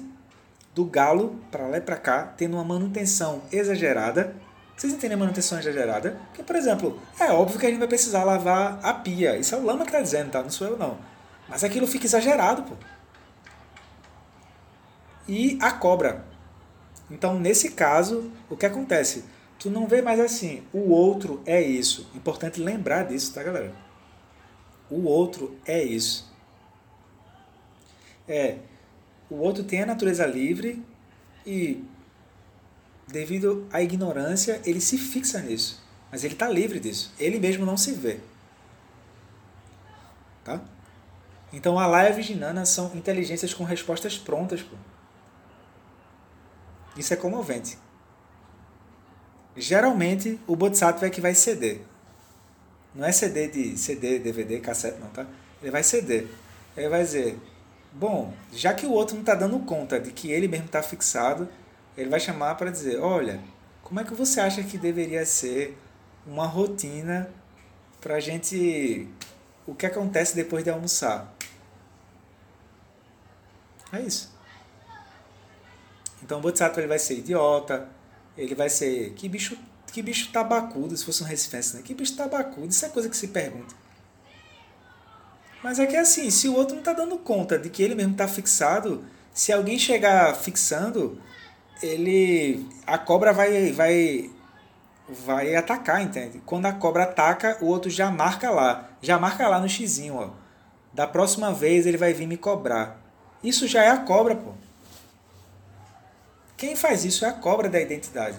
[0.75, 4.35] do galo para lá e para cá, tendo uma manutenção exagerada
[4.75, 6.17] Vocês entendem manutenção exagerada?
[6.27, 9.35] Porque, por exemplo, é óbvio que a gente vai precisar lavar a pia.
[9.37, 10.43] Isso é o Lama que está dizendo, tá?
[10.43, 11.12] Não sou eu, não.
[11.53, 12.73] Mas aquilo fica exagerado, pô.
[15.27, 16.25] E a cobra.
[17.11, 19.23] Então, nesse caso, o que acontece?
[19.59, 22.09] Tu não vê mais assim, o outro é isso.
[22.15, 23.71] Importante lembrar disso, tá, galera?
[24.89, 26.27] O outro é isso.
[28.27, 28.57] É,
[29.29, 30.83] o outro tem a natureza livre
[31.45, 31.83] e
[33.07, 35.83] devido à ignorância, ele se fixa nisso.
[36.11, 37.13] Mas ele está livre disso.
[37.19, 38.19] Ele mesmo não se vê.
[40.43, 40.72] Tá?
[41.53, 44.61] Então a Laia Viginana são inteligências com respostas prontas.
[44.61, 44.75] Pô.
[46.97, 47.77] Isso é comovente.
[49.55, 51.81] Geralmente o Bodhisattva é que vai ceder.
[52.93, 55.25] Não é CD de CD, DVD, cassete, não, tá?
[55.61, 56.27] Ele vai ceder.
[56.75, 57.39] Ele vai dizer:
[57.91, 61.47] Bom, já que o outro não está dando conta de que ele mesmo está fixado,
[61.95, 63.39] ele vai chamar para dizer: Olha,
[63.83, 65.77] como é que você acha que deveria ser
[66.25, 67.29] uma rotina
[68.01, 69.07] para a gente.
[69.65, 71.33] O que acontece depois de almoçar?
[73.93, 74.33] É isso.
[76.23, 77.87] Então o Bodhisattva ele vai ser idiota,
[78.35, 79.13] ele vai ser.
[79.13, 79.55] Que bicho,
[79.91, 81.83] que bicho tabacudo, se fosse um recifense, né?
[81.83, 83.75] Que bicho tabacudo, isso é coisa que se pergunta.
[85.63, 87.95] Mas é que é assim, se o outro não está dando conta de que ele
[87.95, 91.21] mesmo está fixado, se alguém chegar fixando,
[91.81, 94.31] ele a cobra vai vai
[95.07, 96.41] vai atacar, entende?
[96.45, 100.31] Quando a cobra ataca, o outro já marca lá, já marca lá no xizinho, ó.
[100.93, 103.02] Da próxima vez ele vai vir me cobrar.
[103.43, 104.51] Isso já é a cobra, pô.
[106.55, 108.37] Quem faz isso é a cobra da identidade.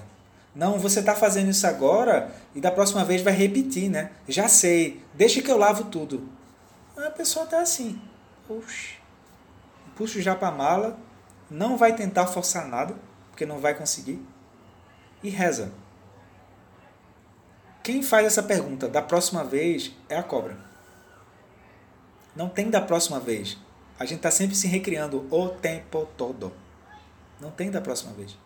[0.54, 4.12] Não, você está fazendo isso agora e da próxima vez vai repetir, né?
[4.28, 6.28] Já sei, deixa que eu lavo tudo.
[6.96, 8.00] A pessoa está assim.
[9.96, 10.98] Puxa já para a mala,
[11.50, 12.94] não vai tentar forçar nada,
[13.30, 14.24] porque não vai conseguir,
[15.22, 15.72] e reza.
[17.82, 20.56] Quem faz essa pergunta da próxima vez é a cobra.
[22.34, 23.58] Não tem da próxima vez.
[23.98, 26.52] A gente está sempre se recriando o tempo todo.
[27.40, 28.36] Não tem da próxima vez.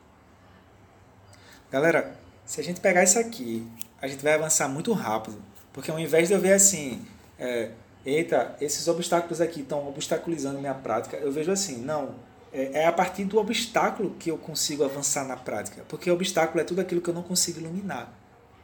[1.70, 3.66] Galera, se a gente pegar isso aqui,
[4.00, 5.42] a gente vai avançar muito rápido.
[5.72, 7.06] Porque ao invés de eu ver assim,
[7.38, 7.70] é,
[8.04, 12.14] eita, esses obstáculos aqui estão obstaculizando minha prática, eu vejo assim, não,
[12.52, 16.64] é, é a partir do obstáculo que eu consigo avançar na prática, porque obstáculo é
[16.64, 18.12] tudo aquilo que eu não consigo iluminar.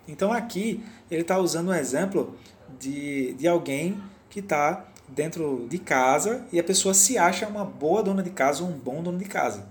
[0.09, 2.37] Então aqui ele está usando um exemplo
[2.79, 8.03] de, de alguém que está dentro de casa e a pessoa se acha uma boa
[8.03, 9.67] dona de casa ou um bom dono de casa.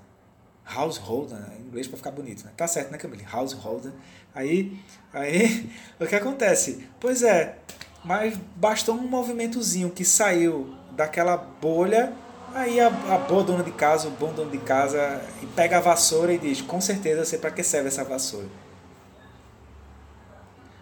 [0.76, 1.58] Householder, né?
[1.60, 2.52] em inglês para ficar bonito, né?
[2.56, 3.26] Tá certo, né, Camille?
[3.32, 3.92] Householder.
[4.34, 4.80] Aí,
[5.12, 5.70] aí,
[6.00, 6.88] o que acontece?
[7.00, 7.58] Pois é,
[8.04, 12.14] mas bastou um movimentozinho que saiu daquela bolha,
[12.54, 15.22] aí a, a boa dona de casa, o bom dono de casa,
[15.56, 18.48] pega a vassoura e diz, com certeza eu sei para que serve essa vassoura.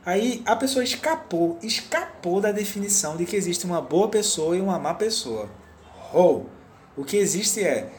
[0.06, 4.80] Aí a pessoa escapou, escapou da definição de que existe uma boa pessoa e uma
[4.80, 5.50] má pessoa.
[6.12, 6.50] Ou
[6.98, 7.90] oh, o que existe é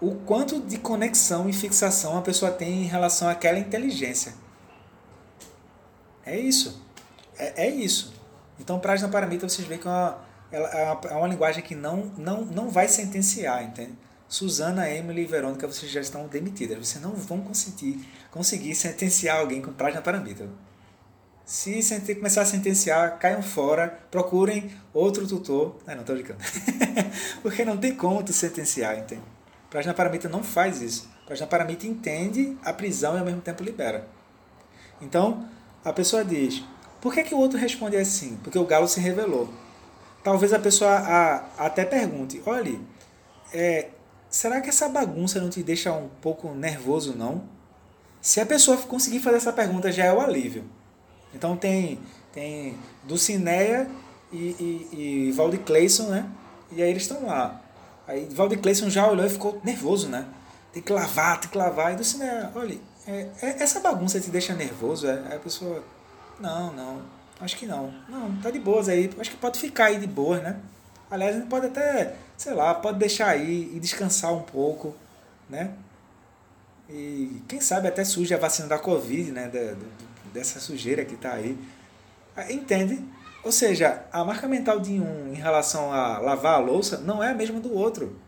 [0.00, 4.34] o quanto de conexão e fixação a pessoa tem em relação àquela inteligência.
[6.24, 6.82] É isso.
[7.36, 8.12] É, é isso.
[8.60, 10.18] Então, Prajna Paramita, vocês veem que é uma,
[10.52, 13.94] é, é uma linguagem que não, não, não vai sentenciar, entende?
[14.28, 16.78] Suzana, Emily e Verônica, vocês já estão demitidas.
[16.78, 20.48] Vocês não vão conseguir, conseguir sentenciar alguém com Prajna Paramita.
[21.44, 21.82] Se
[22.14, 25.76] começar a sentenciar, caiam fora, procurem outro tutor.
[25.86, 26.40] Ah, não, estou brincando.
[27.42, 29.22] Porque não tem como tu sentenciar, entende?
[29.68, 31.10] Prajna Paramita não faz isso.
[31.26, 34.06] Prajna Paramita entende a prisão e ao mesmo tempo libera.
[35.00, 35.48] Então,
[35.84, 36.62] a pessoa diz,
[37.00, 38.38] por que, que o outro responde assim?
[38.42, 39.52] Porque o galo se revelou.
[40.22, 42.80] Talvez a pessoa a, até pergunte: olhe,
[43.52, 43.88] é,
[44.30, 47.42] será que essa bagunça não te deixa um pouco nervoso, não?
[48.20, 50.64] Se a pessoa conseguir fazer essa pergunta, já é o alívio.
[51.34, 51.98] Então tem,
[52.32, 53.88] tem Dulcineia
[54.32, 54.36] e,
[54.92, 56.28] e, e Valdir Clayson, né?
[56.70, 57.60] E aí eles estão lá.
[58.06, 60.26] Aí Valdir Clayson já olhou e ficou nervoso, né?
[60.72, 61.92] Tem que lavar, tem que lavar.
[61.92, 65.06] E Dulcineia, olha, é, é, essa bagunça te deixa nervoso?
[65.06, 65.82] É, a pessoa
[66.40, 67.02] não, não.
[67.40, 67.92] Acho que não.
[68.08, 69.10] Não, tá de boas aí.
[69.18, 70.58] Acho que pode ficar aí de boas, né?
[71.10, 74.94] Aliás, a gente pode até, sei lá, pode deixar aí e descansar um pouco,
[75.48, 75.72] né?
[76.88, 79.50] E quem sabe até surge a vacina da Covid, né?
[80.32, 81.58] Dessa sujeira que tá aí.
[82.36, 83.02] Ah, entende?
[83.44, 87.30] Ou seja, a marca mental de um em relação a lavar a louça não é
[87.30, 88.18] a mesma do outro.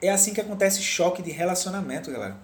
[0.00, 2.36] É assim que acontece choque de relacionamento, galera.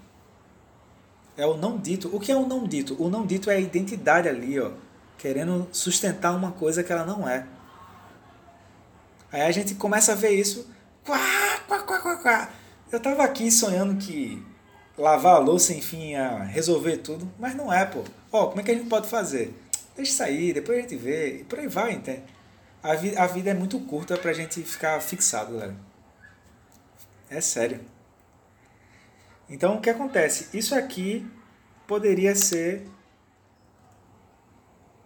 [1.36, 2.14] É o não dito.
[2.14, 3.00] O que é o não dito?
[3.02, 4.72] O não dito é a identidade ali, ó,
[5.16, 7.46] querendo sustentar uma coisa que ela não é.
[9.30, 10.68] Aí a gente começa a ver isso.
[11.04, 11.18] Quá,
[11.66, 12.50] quá, quá, quá, quá.
[12.90, 14.44] Eu tava aqui sonhando que
[14.99, 18.03] lavar a louça, enfim, a resolver tudo, mas não é, pô.
[18.32, 19.55] Ó, como é que a gente pode fazer?
[19.96, 22.22] Deixa sair, depois a gente vê, e por aí vai, entende?
[22.82, 25.76] A, vi a vida é muito curta pra gente ficar fixado, galera.
[27.30, 27.80] É sério.
[29.49, 30.57] Então, o que acontece?
[30.57, 31.26] Isso aqui
[31.86, 32.86] poderia ser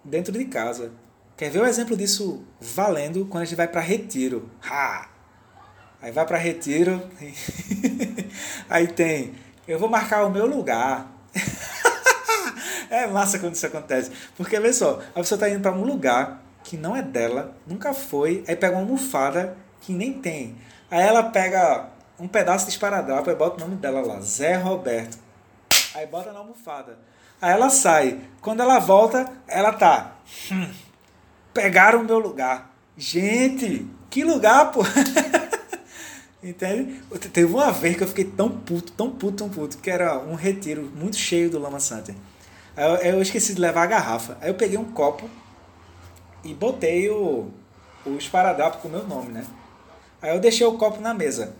[0.03, 0.91] dentro de casa.
[1.37, 4.49] Quer ver o exemplo disso valendo quando a gente vai para retiro?
[4.61, 5.09] Ha!
[6.01, 7.01] Aí vai para retiro,
[8.69, 9.33] aí tem,
[9.67, 11.07] eu vou marcar o meu lugar.
[12.89, 14.11] é massa quando isso acontece.
[14.35, 17.93] Porque, vê só, a pessoa está indo para um lugar que não é dela, nunca
[17.93, 20.55] foi, aí pega uma almofada que nem tem.
[20.89, 21.89] Aí ela pega
[22.19, 25.17] um pedaço de esparadrapo e bota o nome dela lá, Zé Roberto.
[25.93, 26.97] Aí bota na almofada.
[27.41, 28.21] Aí ela sai.
[28.41, 30.13] Quando ela volta, ela tá.
[30.51, 30.69] Hum,
[31.53, 32.71] pegaram o meu lugar.
[32.95, 34.81] Gente, que lugar, pô!
[36.43, 37.01] Entende?
[37.31, 40.35] Teve uma vez que eu fiquei tão puto, tão puto, tão puto, que era um
[40.35, 41.77] retiro muito cheio do Lama.
[42.75, 44.37] Aí eu, eu esqueci de levar a garrafa.
[44.41, 45.29] Aí eu peguei um copo
[46.43, 47.49] e botei o,
[48.05, 49.45] o esparadrapo com o meu nome, né?
[50.21, 51.55] Aí eu deixei o copo na mesa.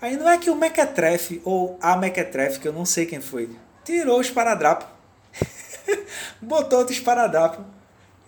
[0.00, 3.50] Aí não é que o Mequetrefe, ou a Mequetrefe, que eu não sei quem foi,
[3.84, 4.86] tirou o esparadrapo,
[6.40, 7.64] botou outro esparadrapo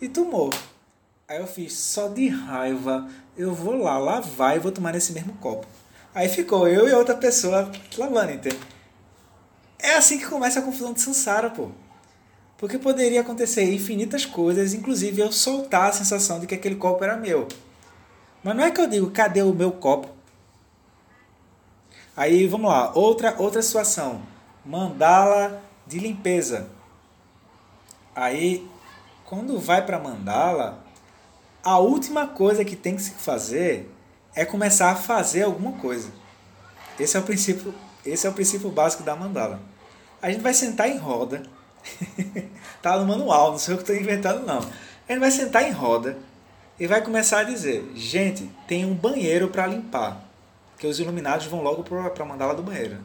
[0.01, 0.51] e tomou.
[1.27, 5.33] Aí eu fiz, só de raiva, eu vou lá lavar e vou tomar nesse mesmo
[5.35, 5.67] copo.
[6.15, 8.61] Aí ficou eu e outra pessoa lavando, entende?
[9.79, 11.71] É assim que começa a confusão de Sansara, pô.
[12.59, 17.17] Porque poderia acontecer infinitas coisas, inclusive eu soltar a sensação de que aquele copo era
[17.17, 17.49] meu.
[18.43, 20.09] Mas não é que eu digo, cadê o meu copo?
[22.15, 24.21] Aí vamos lá, outra, outra situação.
[24.65, 26.69] Mandala de limpeza.
[28.15, 28.69] Aí,
[29.25, 30.84] quando vai para mandala,
[31.65, 33.91] a última coisa que tem que se fazer
[34.35, 36.11] é começar a fazer alguma coisa.
[37.01, 39.61] Esse é o princípio, esse é o princípio básico da mandala.
[40.21, 41.43] A gente vai sentar em roda.
[42.83, 44.59] tá no manual, não sei o que estou inventando não.
[44.59, 46.19] A gente vai sentar em roda
[46.79, 50.23] e vai começar a dizer: gente, tem um banheiro para limpar.
[50.73, 52.99] Porque os iluminados vão logo para a mandala do banheiro.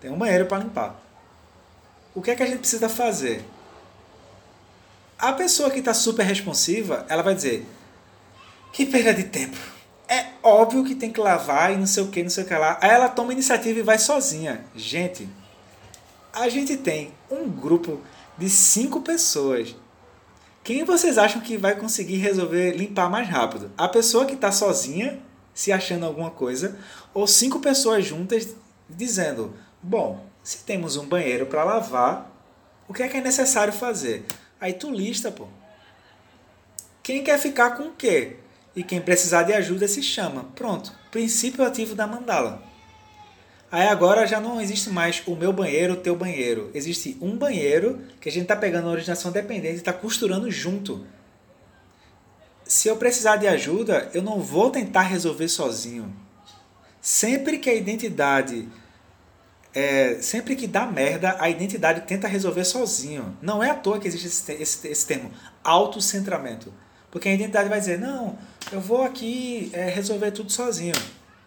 [0.00, 0.98] Tem um banheiro para limpar.
[2.14, 3.44] O que é que a gente precisa fazer?
[5.18, 7.66] A pessoa que está super responsiva, ela vai dizer:
[8.72, 9.56] que perda de tempo.
[10.08, 12.54] É óbvio que tem que lavar e não sei o que, não sei o que
[12.54, 12.78] lá.
[12.80, 14.64] Aí ela toma iniciativa e vai sozinha.
[14.74, 15.28] Gente,
[16.32, 18.00] a gente tem um grupo
[18.38, 19.74] de cinco pessoas.
[20.64, 23.70] Quem vocês acham que vai conseguir resolver limpar mais rápido?
[23.76, 25.18] A pessoa que está sozinha,
[25.52, 26.78] se achando alguma coisa,
[27.12, 28.54] ou cinco pessoas juntas
[28.88, 32.30] dizendo: Bom, se temos um banheiro para lavar,
[32.86, 34.24] o que é que é necessário fazer?
[34.60, 35.46] Aí tu lista, pô.
[37.02, 38.36] Quem quer ficar com o quê?
[38.78, 40.44] E quem precisar de ajuda se chama.
[40.54, 42.62] Pronto, princípio ativo da mandala.
[43.72, 46.70] Aí agora já não existe mais o meu banheiro, o teu banheiro.
[46.72, 51.04] Existe um banheiro que a gente está pegando a originação dependente e está costurando junto.
[52.62, 56.14] Se eu precisar de ajuda, eu não vou tentar resolver sozinho.
[57.00, 58.68] Sempre que a identidade.
[59.74, 63.36] É, sempre que dá merda, a identidade tenta resolver sozinho.
[63.42, 65.32] Não é à toa que existe esse, esse, esse termo,
[65.64, 66.72] autocentramento.
[67.10, 68.38] Porque a identidade vai dizer, não,
[68.70, 70.94] eu vou aqui é, resolver tudo sozinho.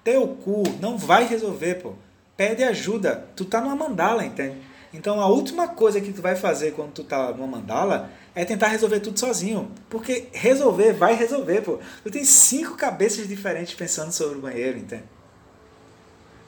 [0.04, 1.94] Teu cu não vai resolver, pô.
[2.36, 3.28] Pede ajuda.
[3.36, 4.58] Tu tá numa mandala, entende?
[4.94, 8.68] Então a última coisa que tu vai fazer quando tu tá numa mandala é tentar
[8.68, 9.72] resolver tudo sozinho.
[9.90, 11.80] Porque resolver vai resolver, pô.
[12.04, 15.04] Tu tem cinco cabeças diferentes pensando sobre o banheiro, entende?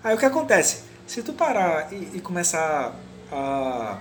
[0.03, 0.83] Aí o que acontece?
[1.05, 2.95] Se tu parar e, e começar
[3.31, 3.99] a,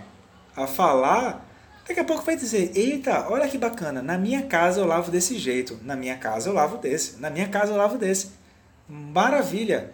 [0.57, 1.47] a falar
[1.87, 5.39] Daqui a pouco vai dizer: Eita, olha que bacana, na minha casa eu lavo desse
[5.39, 8.31] jeito, na minha casa eu lavo desse, na minha casa eu lavo desse.
[8.89, 9.93] Maravilha!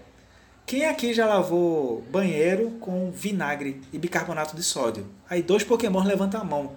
[0.67, 5.07] Quem aqui já lavou banheiro com vinagre e bicarbonato de sódio?
[5.31, 6.73] Aí dois Pokémon levantam a mão.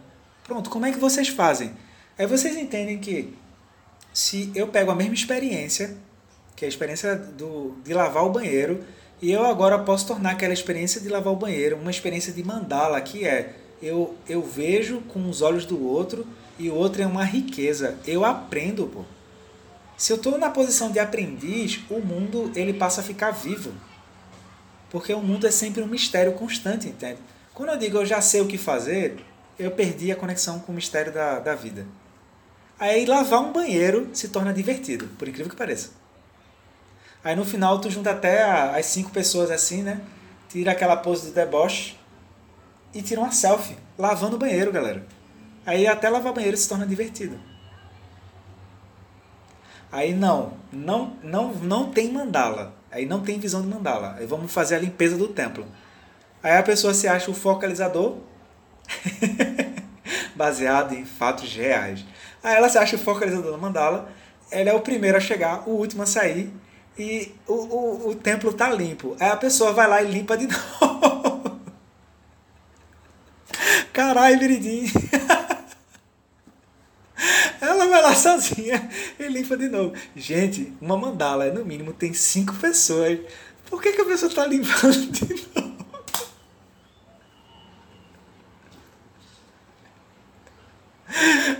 [0.45, 1.73] Pronto, como é que vocês fazem?
[2.17, 3.35] Aí vocês entendem que
[4.13, 5.97] se eu pego a mesma experiência,
[6.55, 8.81] que é a experiência do, de lavar o banheiro,
[9.21, 12.99] e eu agora posso tornar aquela experiência de lavar o banheiro uma experiência de mandala,
[13.01, 16.25] que é eu, eu vejo com os olhos do outro
[16.59, 17.97] e o outro é uma riqueza.
[18.05, 19.03] Eu aprendo, pô.
[19.97, 23.71] Se eu estou na posição de aprendiz, o mundo ele passa a ficar vivo.
[24.89, 27.19] Porque o mundo é sempre um mistério constante, entende?
[27.53, 29.17] Quando eu digo eu já sei o que fazer,
[29.57, 31.85] eu perdi a conexão com o mistério da, da vida.
[32.79, 35.91] Aí lavar um banheiro se torna divertido, por incrível que pareça.
[37.23, 40.01] Aí no final tu junta até as cinco pessoas assim, né?
[40.49, 41.95] Tira aquela pose de deboche
[42.93, 45.05] e tira uma selfie lavando o banheiro, galera.
[45.65, 47.39] Aí até lavar banheiro se torna divertido.
[49.91, 52.73] Aí não, não, não, não tem mandala.
[52.89, 54.15] Aí não tem visão de mandala.
[54.17, 55.65] Aí vamos fazer a limpeza do templo.
[56.41, 58.17] Aí a pessoa se acha o focalizador,
[60.35, 62.03] baseado em fatos reais.
[62.43, 64.09] Aí ela se acha o focalizador da mandala,
[64.49, 66.51] ela é o primeiro a chegar, o último a sair,
[66.97, 69.15] e o, o, o templo tá limpo.
[69.19, 71.00] Aí a pessoa vai lá e limpa de novo.
[73.93, 74.85] Caralho, Viridim.
[77.61, 78.89] Ela vai lá sozinha
[79.19, 79.93] e limpa de novo.
[80.15, 83.19] Gente, uma mandala, no mínimo, tem cinco pessoas.
[83.69, 85.71] Por que, que a pessoa está limpando de novo?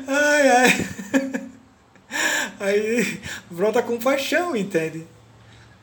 [0.08, 0.88] Ai, ai.
[2.60, 5.08] Aí brota compaixão, entende?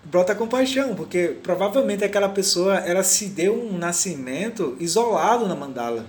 [0.05, 6.07] Brota compaixão, porque provavelmente aquela pessoa ela se deu um nascimento isolado na mandala.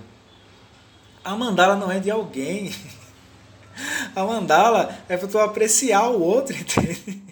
[1.24, 2.74] A mandala não é de alguém.
[4.14, 7.22] A mandala é para tu apreciar o outro, entende?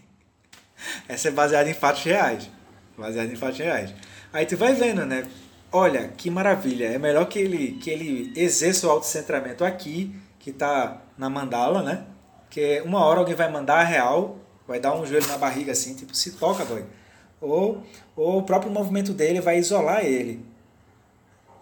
[1.08, 2.50] Essa é baseada em fatos reais.
[2.96, 3.94] Baseada em fatos reais.
[4.32, 5.26] Aí tu vai vendo, né?
[5.70, 6.86] Olha, que maravilha.
[6.86, 12.04] É melhor que ele, que ele exerça o autocentramento aqui, que está na mandala, né?
[12.48, 15.94] Que uma hora alguém vai mandar a real, vai dar um joelho na barriga assim,
[15.94, 16.84] tipo, se toca, boy.
[17.40, 17.82] Ou,
[18.16, 20.44] ou o próprio movimento dele vai isolar ele.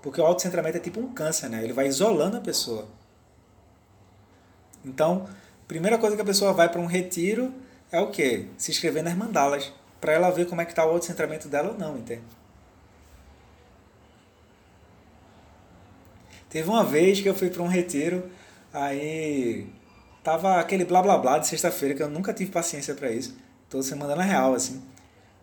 [0.06, 1.64] Porque o autocentramento é tipo um câncer, né?
[1.64, 2.86] Ele vai isolando a pessoa.
[4.84, 5.28] Então,
[5.66, 7.52] primeira coisa que a pessoa vai para um retiro
[7.90, 8.46] é o quê?
[8.56, 11.76] Se inscrever nas mandalas, para ela ver como é que está o autocentramento dela ou
[11.76, 12.22] não, entende?
[16.48, 18.30] Teve uma vez que eu fui para um retiro,
[18.72, 19.66] aí
[20.22, 23.36] tava aquele blá blá blá de sexta-feira, que eu nunca tive paciência para isso.
[23.68, 24.80] Toda semana na real, assim.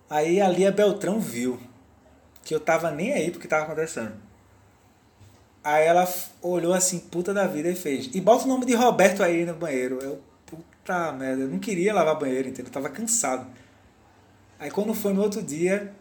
[0.09, 1.59] Aí a Lia Beltrão viu
[2.45, 4.31] que eu tava nem aí porque tava acontecendo.
[5.63, 6.07] Aí ela
[6.41, 8.09] olhou assim, puta da vida, e fez.
[8.13, 9.99] E bota o nome de Roberto aí no banheiro.
[10.01, 12.65] Eu, puta merda, eu não queria lavar banheiro, entendeu?
[12.67, 13.47] Eu tava cansado.
[14.59, 15.93] Aí quando foi no outro dia,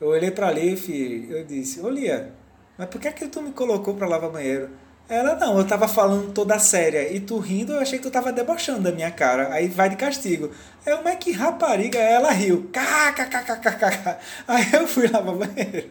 [0.00, 2.32] eu olhei pra Liv e eu disse, ô Lia,
[2.78, 4.70] mas por que é que tu me colocou pra lavar banheiro?
[5.08, 8.32] Ela, não, eu tava falando toda séria e tu rindo, eu achei que tu tava
[8.32, 9.52] debochando da minha cara.
[9.52, 10.50] Aí vai de castigo.
[10.84, 12.68] Eu, mas que rapariga, ela riu.
[12.72, 14.16] Kkkkkk.
[14.48, 15.90] Aí eu fui lavar banheiro.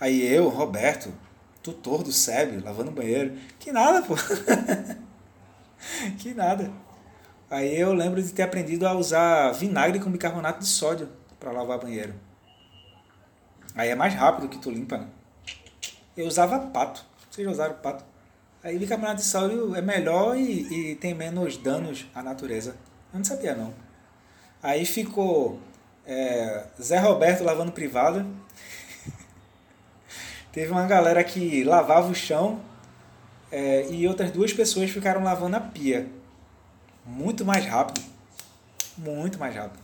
[0.00, 1.12] Aí eu, Roberto,
[1.72, 3.36] tutor do SEB, lavando banheiro.
[3.58, 4.14] Que nada, pô.
[6.18, 6.70] que nada.
[7.50, 11.08] Aí eu lembro de ter aprendido a usar vinagre com bicarbonato de sódio
[11.38, 12.14] para lavar banheiro.
[13.74, 15.06] Aí é mais rápido que tu limpa, né?
[16.16, 17.04] Eu usava pato.
[17.30, 18.04] Vocês já usaram pato?
[18.62, 22.76] Aí bicarbonato de sódio é melhor e, e tem menos danos à natureza.
[23.12, 23.72] Eu não sabia, não.
[24.62, 25.60] Aí ficou
[26.06, 28.26] é, Zé Roberto lavando privado
[30.58, 32.60] Teve uma galera que lavava o chão
[33.48, 36.08] é, e outras duas pessoas ficaram lavando a pia.
[37.06, 38.04] Muito mais rápido.
[38.96, 39.80] Muito mais rápido.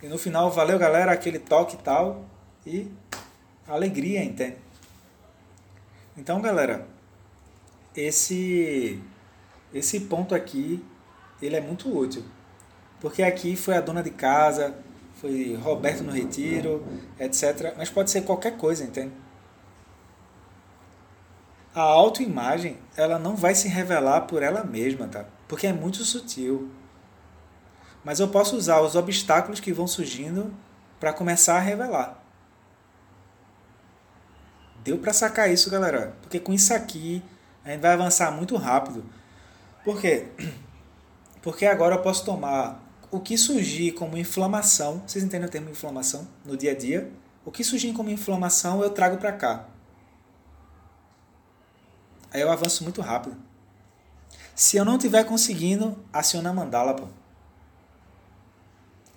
[0.00, 2.24] E no final, valeu galera, aquele toque e tal.
[2.64, 2.92] E
[3.66, 4.54] alegria, entende?
[6.16, 6.86] Então, galera,
[7.96, 9.02] esse
[9.74, 10.80] esse ponto aqui,
[11.42, 12.22] ele é muito útil.
[13.00, 14.76] Porque aqui foi a dona de casa,
[15.14, 16.86] foi Roberto no retiro,
[17.18, 17.74] etc.
[17.76, 19.12] Mas pode ser qualquer coisa, entende?
[21.74, 25.24] A autoimagem ela não vai se revelar por ela mesma, tá?
[25.46, 26.70] Porque é muito sutil.
[28.04, 30.52] Mas eu posso usar os obstáculos que vão surgindo
[30.98, 32.22] para começar a revelar.
[34.82, 36.16] Deu para sacar isso, galera?
[36.22, 37.22] Porque com isso aqui
[37.64, 39.04] a gente vai avançar muito rápido.
[39.84, 40.28] Por quê?
[41.42, 46.26] Porque agora eu posso tomar o que surgir como inflamação, vocês entendem o termo inflamação
[46.44, 47.10] no dia a dia?
[47.44, 49.66] O que surgir como inflamação eu trago para cá.
[52.32, 53.36] Aí eu avanço muito rápido.
[54.54, 57.08] Se eu não estiver conseguindo, aciona a mandala, pô.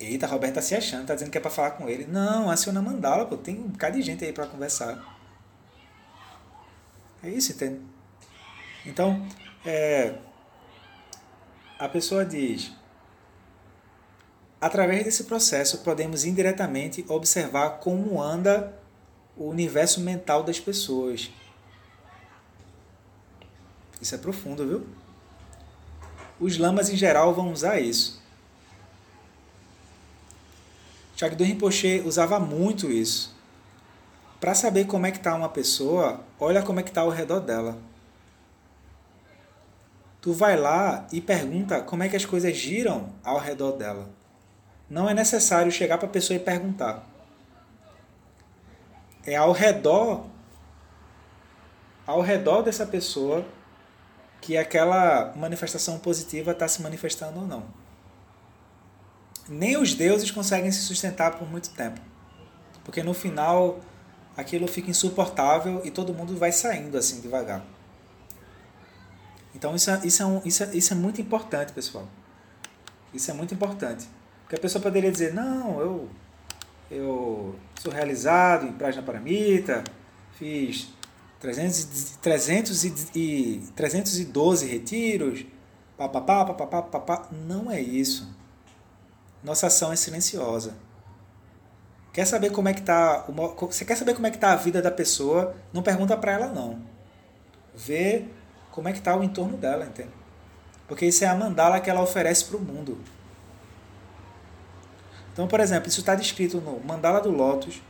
[0.00, 2.06] Eita, Roberto tá se achando, tá dizendo que é pra falar com ele.
[2.06, 3.36] Não, aciona a mandala, pô.
[3.36, 4.98] Tem um bocado de gente aí para conversar.
[7.22, 7.80] É isso, entende?
[8.84, 9.26] Então,
[9.64, 10.14] é,
[11.78, 12.72] a pessoa diz:
[14.60, 18.76] através desse processo podemos indiretamente observar como anda
[19.36, 21.30] o universo mental das pessoas
[24.04, 24.86] isso é profundo, viu?
[26.38, 28.22] Os lamas em geral vão usar isso.
[31.16, 33.34] Chagdu Rinpoche usava muito isso.
[34.38, 37.40] Para saber como é que está uma pessoa, olha como é que está ao redor
[37.40, 37.78] dela.
[40.20, 44.10] Tu vai lá e pergunta como é que as coisas giram ao redor dela.
[44.90, 47.08] Não é necessário chegar para a pessoa e perguntar.
[49.24, 50.26] É ao redor
[52.06, 53.42] ao redor dessa pessoa
[54.44, 57.64] que aquela manifestação positiva está se manifestando ou não.
[59.48, 61.98] Nem os deuses conseguem se sustentar por muito tempo.
[62.84, 63.80] Porque no final
[64.36, 67.64] aquilo fica insuportável e todo mundo vai saindo assim devagar.
[69.54, 72.06] Então isso é, isso é, um, isso é, isso é muito importante, pessoal.
[73.14, 74.06] Isso é muito importante.
[74.42, 76.10] Porque a pessoa poderia dizer, não, eu,
[76.90, 79.82] eu sou realizado em Praia Paramita,
[80.32, 80.92] fiz
[81.44, 82.84] 300, 300
[83.14, 85.44] e, 312 retiros,
[85.94, 87.28] papapá, papapá, papapá.
[87.30, 88.34] Não é isso.
[89.42, 90.72] Nossa ação é silenciosa.
[92.14, 93.26] Quer saber como é que tá,
[93.60, 95.54] você quer saber como é que tá a vida da pessoa?
[95.70, 96.80] Não pergunta para ela não.
[97.74, 98.24] Vê
[98.70, 100.14] como é que está o entorno dela, entende?
[100.88, 102.98] Porque isso é a mandala que ela oferece para o mundo.
[105.34, 107.82] Então, por exemplo, isso está descrito no Mandala do Lotus,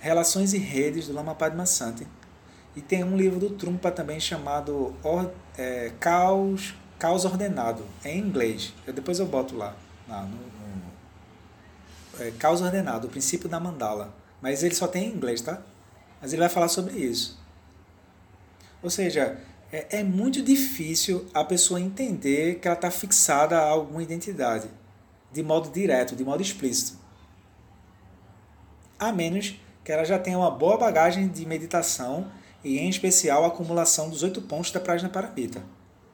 [0.00, 2.06] Relações e Redes, do Lama Padma Sante.
[2.74, 8.72] E tem um livro do Trumpa também chamado Or, é, Caos, Caos Ordenado, em inglês.
[8.86, 9.76] Eu, depois eu boto lá.
[10.08, 14.14] no, no, é, Caos Ordenado, o princípio da mandala.
[14.40, 15.62] Mas ele só tem em inglês, tá?
[16.20, 17.38] Mas ele vai falar sobre isso.
[18.82, 19.38] Ou seja,
[19.70, 24.68] é, é muito difícil a pessoa entender que ela está fixada a alguma identidade,
[25.32, 26.98] de modo direto, de modo explícito.
[28.98, 32.30] A menos que ela já tenha uma boa bagagem de meditação
[32.62, 35.62] e, em especial, a acumulação dos oito pontos da Prajna Paramita.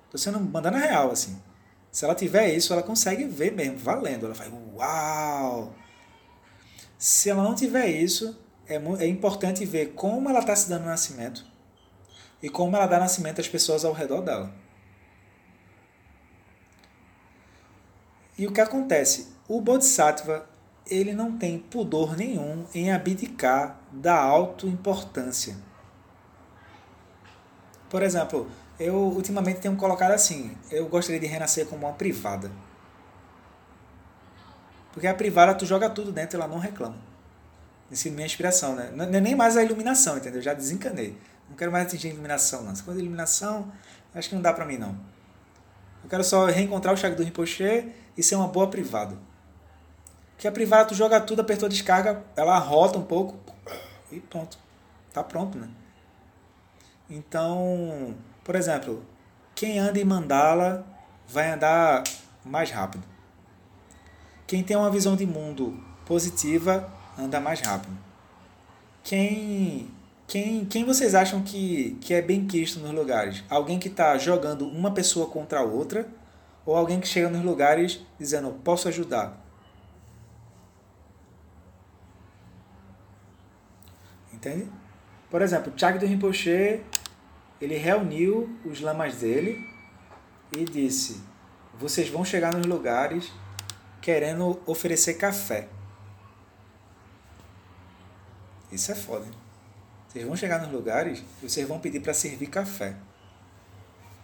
[0.04, 1.40] Estou sendo mandando a real, assim.
[1.90, 4.26] Se ela tiver isso, ela consegue ver mesmo, valendo.
[4.26, 5.74] Ela vai, uau!
[6.98, 8.38] Se ela não tiver isso,
[8.68, 11.44] é, é importante ver como ela está se dando nascimento
[12.42, 14.52] e como ela dá nascimento às pessoas ao redor dela.
[18.38, 19.28] E o que acontece?
[19.48, 20.46] O Bodhisattva
[20.88, 25.56] ele não tem pudor nenhum em abdicar da autoimportância.
[27.88, 28.48] Por exemplo,
[28.78, 32.50] eu ultimamente tenho colocado assim: eu gostaria de renascer como uma privada.
[34.92, 36.96] Porque a privada tu joga tudo dentro e ela não reclama.
[37.90, 38.90] Essa é minha inspiração, né?
[38.94, 40.38] Não é nem mais a iluminação, entendeu?
[40.38, 41.16] Eu já desencanei.
[41.48, 42.72] Não quero mais atingir a iluminação, não.
[42.72, 43.70] Essa coisa de iluminação,
[44.14, 44.98] acho que não dá para mim, não.
[46.02, 49.16] Eu quero só reencontrar o Shagdu Rinpoche e ser uma boa privada.
[50.38, 53.36] Que a privada tu joga tudo, apertou a descarga, ela rota um pouco
[54.12, 54.58] e pronto.
[55.12, 55.68] Tá pronto, né?
[57.08, 58.14] Então,
[58.44, 59.04] por exemplo,
[59.54, 60.86] quem anda em mandala
[61.26, 62.04] vai andar
[62.44, 63.04] mais rápido.
[64.46, 67.96] Quem tem uma visão de mundo positiva anda mais rápido.
[69.02, 69.90] Quem
[70.26, 73.44] quem, quem vocês acham que, que é bem quisto nos lugares?
[73.48, 76.08] Alguém que está jogando uma pessoa contra a outra
[76.64, 79.45] ou alguém que chega nos lugares dizendo posso ajudar?
[84.46, 84.70] Entende?
[85.28, 86.80] Por exemplo, Chag do Rinpoche,
[87.60, 89.68] ele reuniu os lamas dele
[90.56, 91.20] e disse:
[91.74, 93.32] Vocês vão chegar nos lugares
[94.00, 95.66] querendo oferecer café.
[98.70, 99.32] Isso é foda, hein?
[100.08, 102.94] Vocês vão chegar nos lugares e vocês vão pedir para servir café.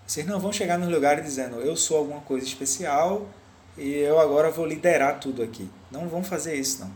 [0.07, 3.29] Vocês não vão chegar nos lugares dizendo eu sou alguma coisa especial
[3.77, 5.69] e eu agora vou liderar tudo aqui.
[5.91, 6.93] Não vão fazer isso, não.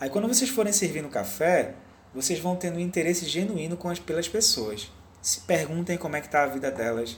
[0.00, 1.74] Aí quando vocês forem servindo café,
[2.14, 4.90] vocês vão tendo um interesse genuíno com as, pelas pessoas.
[5.22, 7.16] Se perguntem como é que está a vida delas.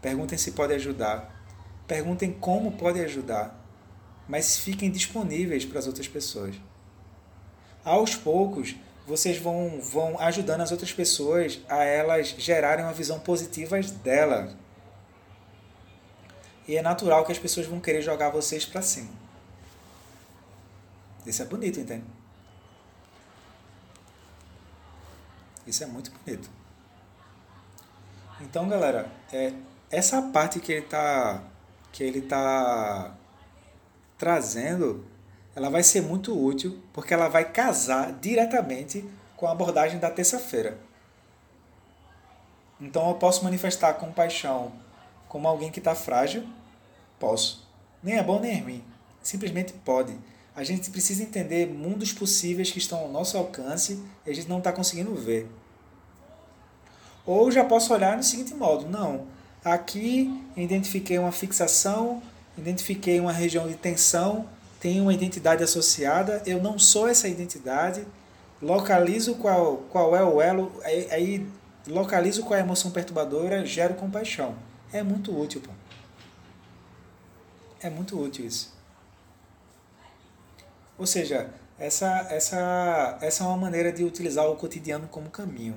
[0.00, 1.42] Perguntem se pode ajudar.
[1.86, 3.58] Perguntem como pode ajudar.
[4.28, 6.56] Mas fiquem disponíveis para as outras pessoas.
[7.84, 8.76] Aos poucos,
[9.06, 14.54] vocês vão, vão ajudando as outras pessoas a elas gerarem uma visão positiva dela.
[16.68, 19.10] E é natural que as pessoas vão querer jogar vocês para cima.
[21.26, 22.04] Isso é bonito, entende?
[25.66, 26.50] Isso é muito bonito.
[28.40, 29.52] Então, galera, é,
[29.90, 31.42] essa parte que ele está
[31.92, 33.14] que ele tá
[34.16, 35.04] trazendo
[35.54, 39.06] ela vai ser muito útil porque ela vai casar diretamente
[39.36, 40.78] com a abordagem da terça-feira.
[42.80, 44.72] Então eu posso manifestar compaixão
[45.28, 46.46] como alguém que está frágil?
[47.18, 47.68] Posso.
[48.02, 48.84] Nem é bom nem é ruim.
[49.22, 50.16] Simplesmente pode.
[50.54, 54.58] A gente precisa entender mundos possíveis que estão ao nosso alcance e a gente não
[54.58, 55.48] está conseguindo ver.
[57.24, 59.26] Ou já posso olhar no seguinte modo: não,
[59.64, 62.22] aqui identifiquei uma fixação,
[62.56, 64.46] identifiquei uma região de tensão,
[64.78, 68.04] tem uma identidade associada, eu não sou essa identidade,
[68.60, 71.46] localizo qual, qual é o elo, aí, aí
[71.86, 74.54] localizo qual é a emoção perturbadora, gero compaixão.
[74.92, 75.70] É muito útil, pô.
[77.80, 78.71] É muito útil isso.
[81.02, 81.50] Ou seja,
[81.80, 85.74] essa, essa, essa é uma maneira de utilizar o cotidiano como caminho.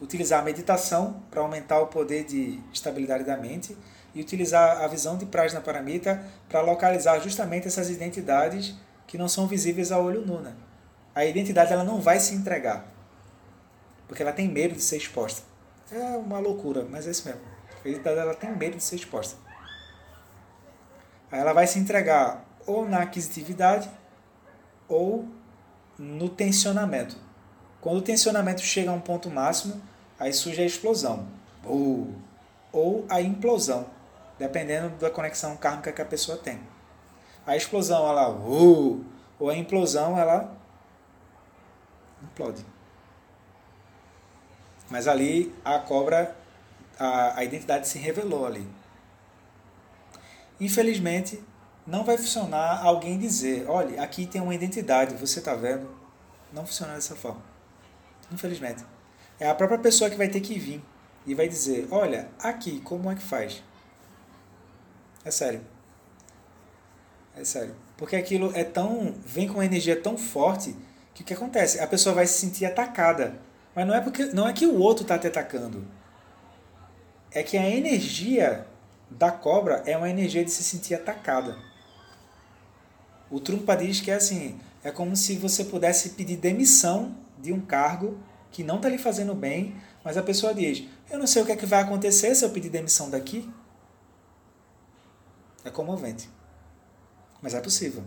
[0.00, 3.78] Utilizar a meditação para aumentar o poder de estabilidade da mente
[4.12, 8.74] e utilizar a visão de Prajna Paramita para localizar justamente essas identidades
[9.06, 10.40] que não são visíveis a olho nu.
[10.40, 10.52] Né?
[11.14, 12.84] a identidade ela não vai se entregar.
[14.08, 15.46] Porque ela tem medo de ser exposta.
[15.92, 17.42] É uma loucura, mas é isso mesmo.
[17.84, 19.36] A identidade ela tem medo de ser exposta.
[21.30, 24.01] Aí ela vai se entregar ou na aquisitividade
[24.88, 25.26] ou
[25.98, 27.16] no tensionamento.
[27.80, 29.80] Quando o tensionamento chega a um ponto máximo,
[30.18, 31.26] aí surge a explosão.
[31.64, 32.14] Ou,
[32.72, 33.86] ou a implosão,
[34.38, 36.60] dependendo da conexão kármica que a pessoa tem.
[37.46, 38.30] A explosão, ela...
[38.30, 39.04] Uh,
[39.38, 40.56] ou a implosão, ela
[42.22, 42.64] implode.
[44.88, 46.36] Mas ali a cobra,
[46.98, 48.68] a, a identidade se revelou ali.
[50.60, 51.42] Infelizmente,
[51.86, 55.88] não vai funcionar alguém dizer, olha, aqui tem uma identidade, você está vendo?
[56.52, 57.42] Não funciona dessa forma.
[58.30, 58.84] Infelizmente.
[59.40, 60.82] É a própria pessoa que vai ter que vir
[61.26, 63.62] e vai dizer, olha, aqui, como é que faz?
[65.24, 65.60] É sério.
[67.36, 67.74] É sério.
[67.96, 69.14] Porque aquilo é tão.
[69.24, 70.76] vem com uma energia tão forte
[71.14, 71.80] que o que acontece?
[71.80, 73.40] A pessoa vai se sentir atacada.
[73.74, 75.84] Mas não é, porque, não é que o outro está te atacando.
[77.30, 78.66] É que a energia
[79.10, 81.56] da cobra é uma energia de se sentir atacada.
[83.32, 87.62] O Trumpa diz que é assim: é como se você pudesse pedir demissão de um
[87.62, 88.18] cargo
[88.50, 91.52] que não está lhe fazendo bem, mas a pessoa diz: Eu não sei o que,
[91.52, 93.50] é que vai acontecer se eu pedir demissão daqui.
[95.64, 96.28] É comovente.
[97.40, 98.04] Mas é possível.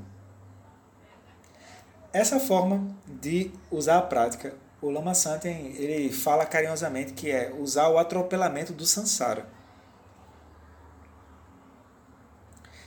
[2.13, 7.89] Essa forma de usar a prática, o Lama Santen ele fala carinhosamente que é usar
[7.89, 9.49] o atropelamento do sansara.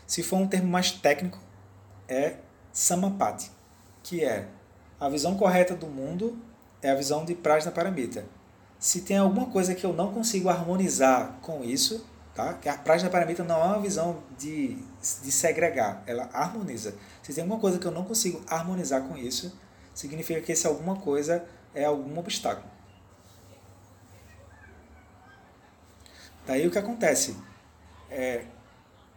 [0.07, 1.48] Se for um termo mais técnico,
[2.09, 2.37] é
[2.73, 3.51] samapati,
[4.03, 4.49] que é
[5.01, 6.39] a visão correta do mundo
[6.83, 8.25] é a visão de Prajna Paramita.
[8.79, 12.55] Se tem alguma coisa que eu não consigo harmonizar com isso, tá?
[12.55, 14.77] que a Prajna Paramita não é uma visão de,
[15.23, 16.95] de segregar, ela harmoniza.
[17.23, 19.57] Se tem alguma coisa que eu não consigo harmonizar com isso,
[19.95, 21.45] significa que esse alguma coisa
[21.75, 22.71] é algum obstáculo.
[26.47, 27.37] Daí o que acontece?
[28.11, 28.45] É,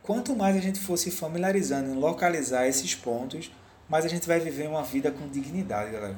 [0.03, 3.51] quanto mais a gente for se familiarizando em localizar esses pontos,
[3.87, 6.15] mais a gente vai viver uma vida com dignidade, galera.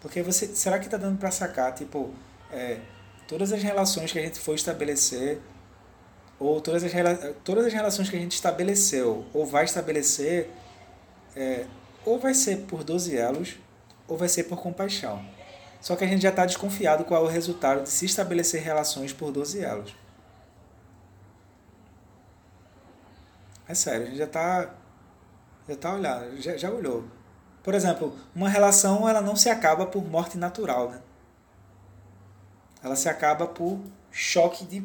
[0.00, 2.10] Porque você, será que está dando para sacar, tipo,
[2.52, 2.78] é,
[3.26, 5.40] todas as relações que a gente for estabelecer,
[6.38, 6.92] ou todas as,
[7.42, 10.48] todas as relações que a gente estabeleceu, ou vai estabelecer,
[11.34, 11.66] é,
[12.04, 13.56] ou vai ser por 12 elos,
[14.06, 15.24] ou vai ser por compaixão.
[15.80, 19.12] Só que a gente já está desconfiado qual é o resultado de se estabelecer relações
[19.12, 19.94] por 12 elos.
[23.68, 24.74] É sério, a gente já está
[25.68, 27.04] já tá olhando, já, já olhou.
[27.62, 31.02] Por exemplo, uma relação ela não se acaba por morte natural, né?
[32.82, 33.78] Ela se acaba por
[34.10, 34.82] choque de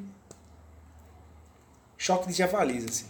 [1.97, 3.07] choque de javalis assim.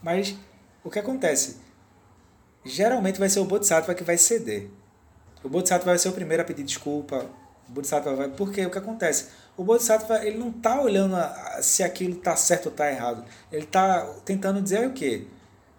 [0.00, 0.36] Mas
[0.84, 1.60] o que acontece?
[2.64, 4.70] Geralmente vai ser o Bodhisattva que vai ceder.
[5.42, 7.26] O Bodhisattva vai ser o primeiro a pedir desculpa.
[7.68, 8.28] O Bodhisattva vai...
[8.28, 9.30] Porque o que acontece?
[9.58, 11.16] O Bodhisattva ele não está olhando
[11.60, 13.22] se aquilo está certo ou está errado.
[13.52, 15.26] Ele está tentando dizer o quê?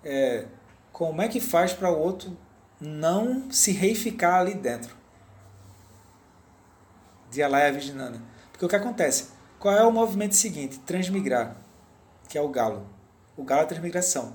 [0.04, 0.46] É,
[0.92, 2.38] como é que faz para o outro
[2.80, 4.96] não se reificar ali dentro
[7.30, 8.22] de Alaya Vijnana.
[8.52, 9.30] Porque o que acontece?
[9.60, 10.80] Qual é o movimento seguinte?
[10.80, 11.56] Transmigrar,
[12.28, 12.88] que é o galo.
[13.36, 14.34] O galo é a transmigração.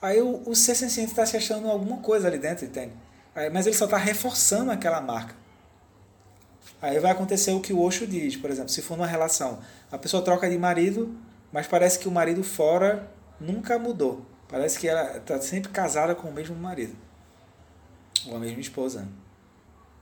[0.00, 2.94] Aí o, o ser senciente está se achando alguma coisa ali dentro, entende?
[3.34, 5.39] Aí, mas ele só está reforçando aquela marca.
[6.82, 9.58] Aí vai acontecer o que o Osho diz, por exemplo, se for numa relação,
[9.92, 11.14] a pessoa troca de marido,
[11.52, 14.24] mas parece que o marido fora nunca mudou.
[14.48, 16.96] Parece que ela está sempre casada com o mesmo marido
[18.26, 19.06] ou a mesma esposa.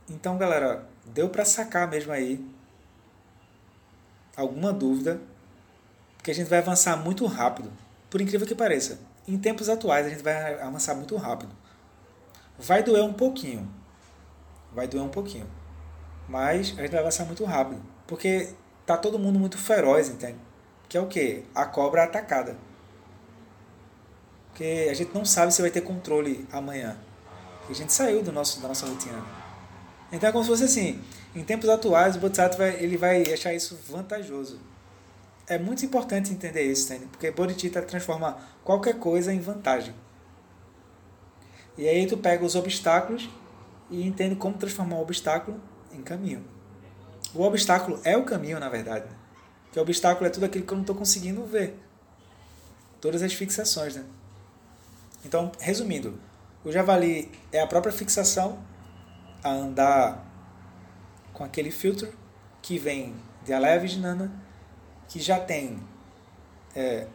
[0.09, 2.43] Então, galera, deu para sacar mesmo aí
[4.35, 5.19] alguma dúvida,
[6.17, 7.71] porque a gente vai avançar muito rápido,
[8.09, 8.99] por incrível que pareça.
[9.27, 11.51] Em tempos atuais a gente vai avançar muito rápido.
[12.57, 13.69] Vai doer um pouquinho.
[14.73, 15.47] Vai doer um pouquinho.
[16.29, 18.49] Mas a gente vai avançar muito rápido, porque
[18.85, 20.37] tá todo mundo muito feroz, entende?
[20.87, 21.43] Que é o que?
[21.55, 22.55] A cobra atacada.
[24.47, 26.95] Porque a gente não sabe se vai ter controle amanhã.
[27.67, 29.23] A gente saiu do nosso, da nossa rotina.
[30.11, 31.01] Então é como se fosse assim,
[31.35, 34.59] em tempos atuais o Bodhisattva ele vai achar isso vantajoso.
[35.47, 37.07] É muito importante entender isso, entende?
[37.07, 39.95] porque Bodhicitta transforma qualquer coisa em vantagem.
[41.75, 43.29] E aí tu pega os obstáculos
[43.89, 45.59] e entende como transformar o obstáculo
[45.99, 46.43] em caminho.
[47.33, 49.05] O obstáculo é o caminho, na verdade.
[49.05, 49.15] Né?
[49.65, 51.77] Porque o obstáculo é tudo aquilo que eu não estou conseguindo ver.
[52.99, 54.03] Todas as fixações, né?
[55.23, 56.19] Então, resumindo,
[56.63, 58.59] o javali é a própria fixação
[59.43, 60.25] a andar
[61.33, 62.11] com aquele filtro
[62.61, 64.31] que vem de Alaya Vijnana,
[65.07, 65.79] que já tem
[66.75, 67.07] é,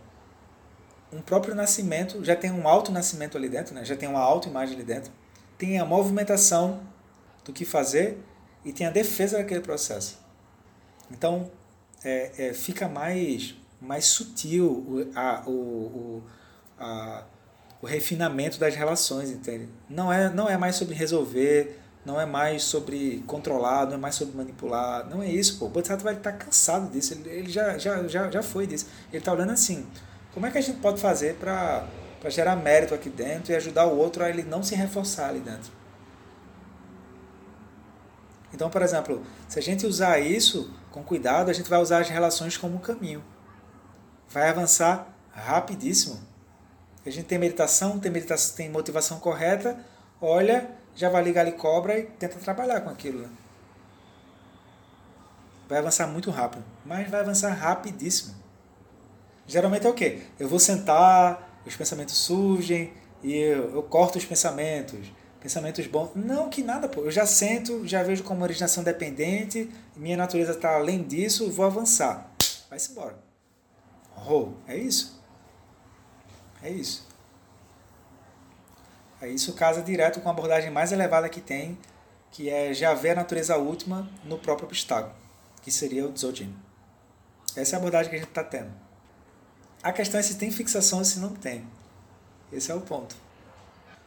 [1.13, 3.85] um próprio nascimento, já tem um alto nascimento ali dentro, né?
[3.85, 5.13] já tem uma autoimagem ali dentro,
[5.59, 6.81] tem a movimentação
[7.45, 8.19] do que fazer
[8.65, 10.19] e tem a defesa daquele processo.
[11.11, 11.51] Então,
[12.05, 16.23] é, é, fica mais, mais sutil o, a, o, o,
[16.79, 17.25] a,
[17.83, 19.69] o refinamento das relações, entende?
[19.89, 24.15] Não é, não é mais sobre resolver, não é mais sobre controlar, não é mais
[24.15, 25.67] sobre manipular, não é isso, pô.
[25.67, 28.87] O Bodhisattva vai estar cansado disso, ele, ele já, já, já, já foi disso.
[29.11, 29.87] Ele está olhando assim,
[30.33, 31.87] como é que a gente pode fazer para
[32.29, 35.73] gerar mérito aqui dentro e ajudar o outro a ele não se reforçar ali dentro?
[38.55, 42.09] Então, por exemplo, se a gente usar isso com cuidado, a gente vai usar as
[42.09, 43.23] relações como caminho.
[44.29, 46.21] Vai avançar rapidíssimo.
[47.05, 49.77] A gente tem meditação, tem meditação, tem motivação correta,
[50.21, 53.29] olha, já vai ligar ali cobra e tenta trabalhar com aquilo.
[55.69, 58.35] Vai avançar muito rápido, mas vai avançar rapidíssimo.
[59.49, 60.23] Geralmente é o quê?
[60.39, 65.11] Eu vou sentar, os pensamentos surgem e eu, eu corto os pensamentos
[65.45, 66.13] pensamentos bons.
[66.15, 67.03] Não que nada, pô.
[67.03, 72.33] Eu já sento, já vejo como originação dependente, minha natureza está além disso, vou avançar.
[72.71, 73.19] Vai-se embora.
[74.27, 75.23] Oh, é isso.
[76.63, 77.07] É isso.
[79.21, 81.79] É isso casa direto com a abordagem mais elevada que tem,
[82.31, 85.15] que é já ver a natureza última no próprio obstáculo,
[85.61, 86.57] que seria o Dzogchen.
[87.55, 88.73] Essa é a abordagem que a gente está tendo.
[89.83, 91.67] A questão é se tem fixação ou se não tem.
[92.51, 93.24] Esse é o ponto.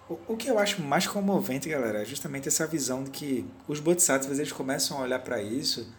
[0.09, 4.39] O, que eu acho mais comovente, galera, é justamente essa visão de que os bodhisattvas
[4.39, 5.91] eles começam a olhar para isso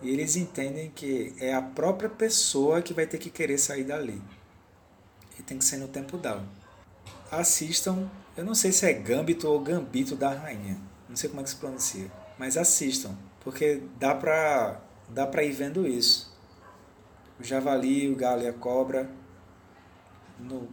[0.00, 4.20] e eles entendem que é a própria pessoa que vai ter que querer sair dali.
[5.38, 6.42] E tem que ser no tempo dela.
[7.30, 11.44] Assistam, eu não sei se é Gambito ou Gambito da Rainha, não sei como é
[11.44, 13.14] que se pronuncia, mas assistam,
[13.44, 14.80] porque dá pra,
[15.10, 16.34] dá pra ir vendo isso.
[17.38, 19.10] O javali, o galo e a cobra,
[20.38, 20.66] no,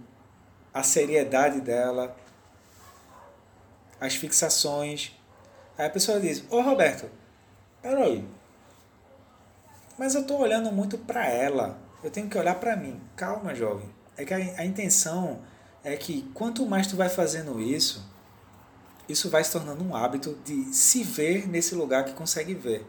[0.74, 2.16] a seriedade dela,
[4.00, 5.12] as fixações.
[5.78, 7.10] Aí a pessoa diz: Ô Roberto,
[7.82, 8.28] peraí,
[9.98, 13.02] mas eu estou olhando muito para ela, eu tenho que olhar para mim.
[13.16, 13.90] Calma, jovem.
[14.16, 15.42] É que a, a intenção
[15.84, 18.06] é que quanto mais tu vai fazendo isso,
[19.10, 22.86] isso vai se tornando um hábito de se ver nesse lugar que consegue ver.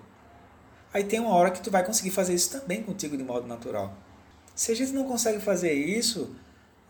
[0.93, 3.95] Aí tem uma hora que tu vai conseguir fazer isso também contigo de modo natural.
[4.55, 6.35] Se a gente não consegue fazer isso,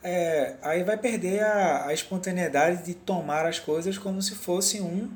[0.03, 5.11] é, aí vai perder a, a espontaneidade de tomar as coisas como se fosse um,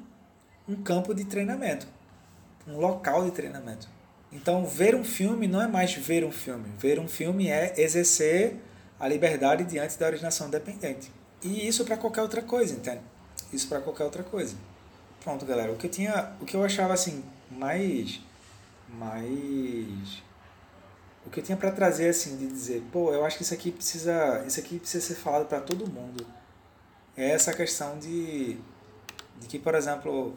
[0.69, 1.87] um campo de treinamento,
[2.67, 3.89] um local de treinamento.
[4.33, 6.65] Então, ver um filme não é mais ver um filme.
[6.79, 8.57] Ver um filme é exercer
[8.99, 11.13] a liberdade diante da originação dependente.
[11.43, 13.03] E isso para qualquer outra coisa, entende?
[13.53, 14.57] Isso para qualquer outra coisa.
[15.23, 15.71] Pronto, galera.
[15.71, 18.21] O que eu tinha, o que eu achava assim mais
[18.89, 20.23] mais
[21.27, 23.71] o que eu tinha para trazer assim de dizer, pô, eu acho que isso aqui
[23.71, 26.27] precisa, isso aqui precisa ser falado para todo mundo.
[27.17, 28.59] É essa questão de
[29.43, 30.35] de que, por exemplo,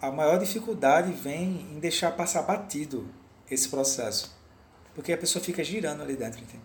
[0.00, 3.08] a maior dificuldade vem em deixar passar batido
[3.50, 4.36] esse processo.
[4.94, 6.62] Porque a pessoa fica girando ali dentro, entende?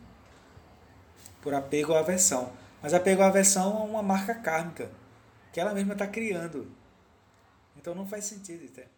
[1.41, 2.51] Por apego ou aversão.
[2.81, 4.91] Mas apego ou aversão é uma marca kármica
[5.51, 6.69] que ela mesma está criando.
[7.77, 8.89] Então não faz sentido, entende?